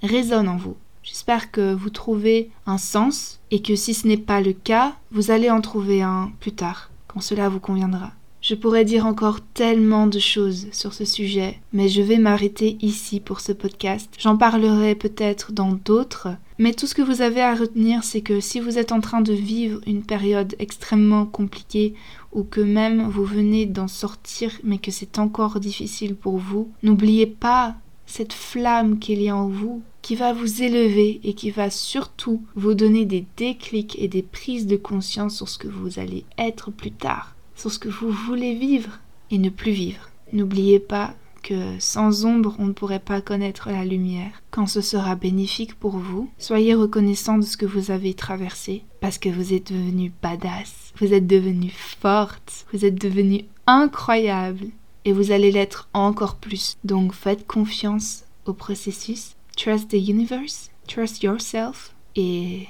résonne 0.02 0.48
en 0.48 0.56
vous. 0.56 0.76
J'espère 1.02 1.50
que 1.50 1.72
vous 1.72 1.90
trouvez 1.90 2.50
un 2.66 2.78
sens 2.78 3.40
et 3.50 3.62
que 3.62 3.74
si 3.74 3.94
ce 3.94 4.06
n'est 4.06 4.18
pas 4.18 4.40
le 4.40 4.52
cas, 4.52 4.94
vous 5.10 5.30
allez 5.30 5.50
en 5.50 5.62
trouver 5.62 6.02
un 6.02 6.30
plus 6.38 6.52
tard, 6.52 6.90
quand 7.08 7.20
cela 7.20 7.48
vous 7.48 7.60
conviendra. 7.60 8.12
Je 8.40 8.54
pourrais 8.54 8.84
dire 8.84 9.04
encore 9.04 9.40
tellement 9.40 10.06
de 10.06 10.20
choses 10.20 10.68
sur 10.70 10.94
ce 10.94 11.04
sujet, 11.04 11.58
mais 11.72 11.88
je 11.88 12.02
vais 12.02 12.18
m'arrêter 12.18 12.78
ici 12.80 13.18
pour 13.18 13.40
ce 13.40 13.50
podcast. 13.50 14.08
J'en 14.16 14.36
parlerai 14.36 14.94
peut-être 14.94 15.52
dans 15.52 15.72
d'autres, 15.72 16.28
mais 16.58 16.72
tout 16.72 16.86
ce 16.86 16.94
que 16.94 17.02
vous 17.02 17.20
avez 17.20 17.40
à 17.40 17.56
retenir, 17.56 18.04
c'est 18.04 18.20
que 18.20 18.38
si 18.38 18.60
vous 18.60 18.78
êtes 18.78 18.92
en 18.92 19.00
train 19.00 19.22
de 19.22 19.32
vivre 19.32 19.80
une 19.86 20.02
période 20.02 20.54
extrêmement 20.60 21.26
compliquée, 21.26 21.94
ou 22.32 22.44
que 22.44 22.60
même 22.60 23.08
vous 23.08 23.24
venez 23.24 23.66
d'en 23.66 23.88
sortir, 23.88 24.52
mais 24.62 24.78
que 24.78 24.92
c'est 24.92 25.18
encore 25.18 25.58
difficile 25.58 26.14
pour 26.14 26.38
vous, 26.38 26.70
n'oubliez 26.84 27.26
pas 27.26 27.74
cette 28.06 28.32
flamme 28.32 29.00
qu'il 29.00 29.20
y 29.20 29.28
a 29.28 29.36
en 29.36 29.48
vous, 29.48 29.82
qui 30.00 30.14
va 30.14 30.32
vous 30.32 30.62
élever 30.62 31.20
et 31.24 31.34
qui 31.34 31.50
va 31.50 31.70
surtout 31.70 32.42
vous 32.54 32.74
donner 32.74 33.04
des 33.04 33.26
déclics 33.36 33.96
et 33.98 34.08
des 34.08 34.22
prises 34.22 34.66
de 34.66 34.76
conscience 34.76 35.36
sur 35.36 35.48
ce 35.48 35.58
que 35.58 35.68
vous 35.68 35.98
allez 35.98 36.24
être 36.38 36.70
plus 36.70 36.92
tard 36.92 37.34
sur 37.58 37.72
ce 37.72 37.78
que 37.78 37.88
vous 37.88 38.10
voulez 38.10 38.54
vivre 38.54 39.00
et 39.30 39.38
ne 39.38 39.50
plus 39.50 39.72
vivre. 39.72 40.10
N'oubliez 40.32 40.78
pas 40.78 41.14
que 41.42 41.78
sans 41.78 42.24
ombre 42.24 42.54
on 42.58 42.66
ne 42.66 42.72
pourrait 42.72 43.00
pas 43.00 43.20
connaître 43.20 43.70
la 43.70 43.84
lumière. 43.84 44.42
Quand 44.50 44.66
ce 44.66 44.80
sera 44.80 45.16
bénéfique 45.16 45.74
pour 45.74 45.96
vous, 45.96 46.30
soyez 46.38 46.74
reconnaissant 46.74 47.38
de 47.38 47.42
ce 47.42 47.56
que 47.56 47.66
vous 47.66 47.90
avez 47.90 48.14
traversé 48.14 48.84
parce 49.00 49.18
que 49.18 49.28
vous 49.28 49.52
êtes 49.52 49.72
devenu 49.72 50.12
badass, 50.22 50.92
vous 51.00 51.12
êtes 51.12 51.26
devenu 51.26 51.70
forte, 51.70 52.66
vous 52.72 52.84
êtes 52.84 53.00
devenu 53.00 53.44
incroyable. 53.66 54.66
Et 55.04 55.12
vous 55.12 55.32
allez 55.32 55.50
l'être 55.50 55.88
encore 55.94 56.36
plus. 56.36 56.76
Donc 56.84 57.14
faites 57.14 57.46
confiance 57.46 58.24
au 58.44 58.52
processus, 58.52 59.36
trust 59.56 59.88
the 59.88 59.94
universe, 59.94 60.70
trust 60.86 61.22
yourself. 61.22 61.94
Et 62.14 62.66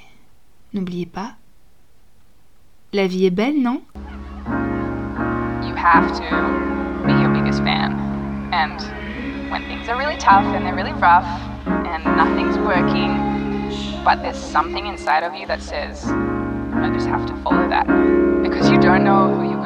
n'oubliez 0.73 1.05
pas, 1.05 1.35
la 2.93 3.07
vie 3.07 3.25
est 3.25 3.31
belle, 3.31 3.61
non? 3.61 3.81
you 5.69 5.75
have 5.75 6.11
to 6.17 7.05
be 7.05 7.13
your 7.13 7.29
biggest 7.29 7.61
fan. 7.61 7.93
And 8.51 9.51
when 9.51 9.67
things 9.67 9.87
are 9.87 9.97
really 9.97 10.17
tough 10.17 10.43
and 10.43 10.65
they're 10.65 10.75
really 10.75 10.93
rough 10.93 11.25
and 11.67 12.03
nothing's 12.03 12.57
working, 12.57 14.03
but 14.03 14.21
there's 14.23 14.35
something 14.35 14.87
inside 14.87 15.23
of 15.23 15.35
you 15.35 15.45
that 15.45 15.61
says, 15.61 16.05
I 16.07 16.89
just 16.91 17.07
have 17.07 17.27
to 17.27 17.35
follow 17.43 17.69
that. 17.69 17.85
Because 18.41 18.71
you 18.71 18.79
don't 18.79 19.03
know 19.03 19.35
who 19.35 19.47
you're 19.51 19.59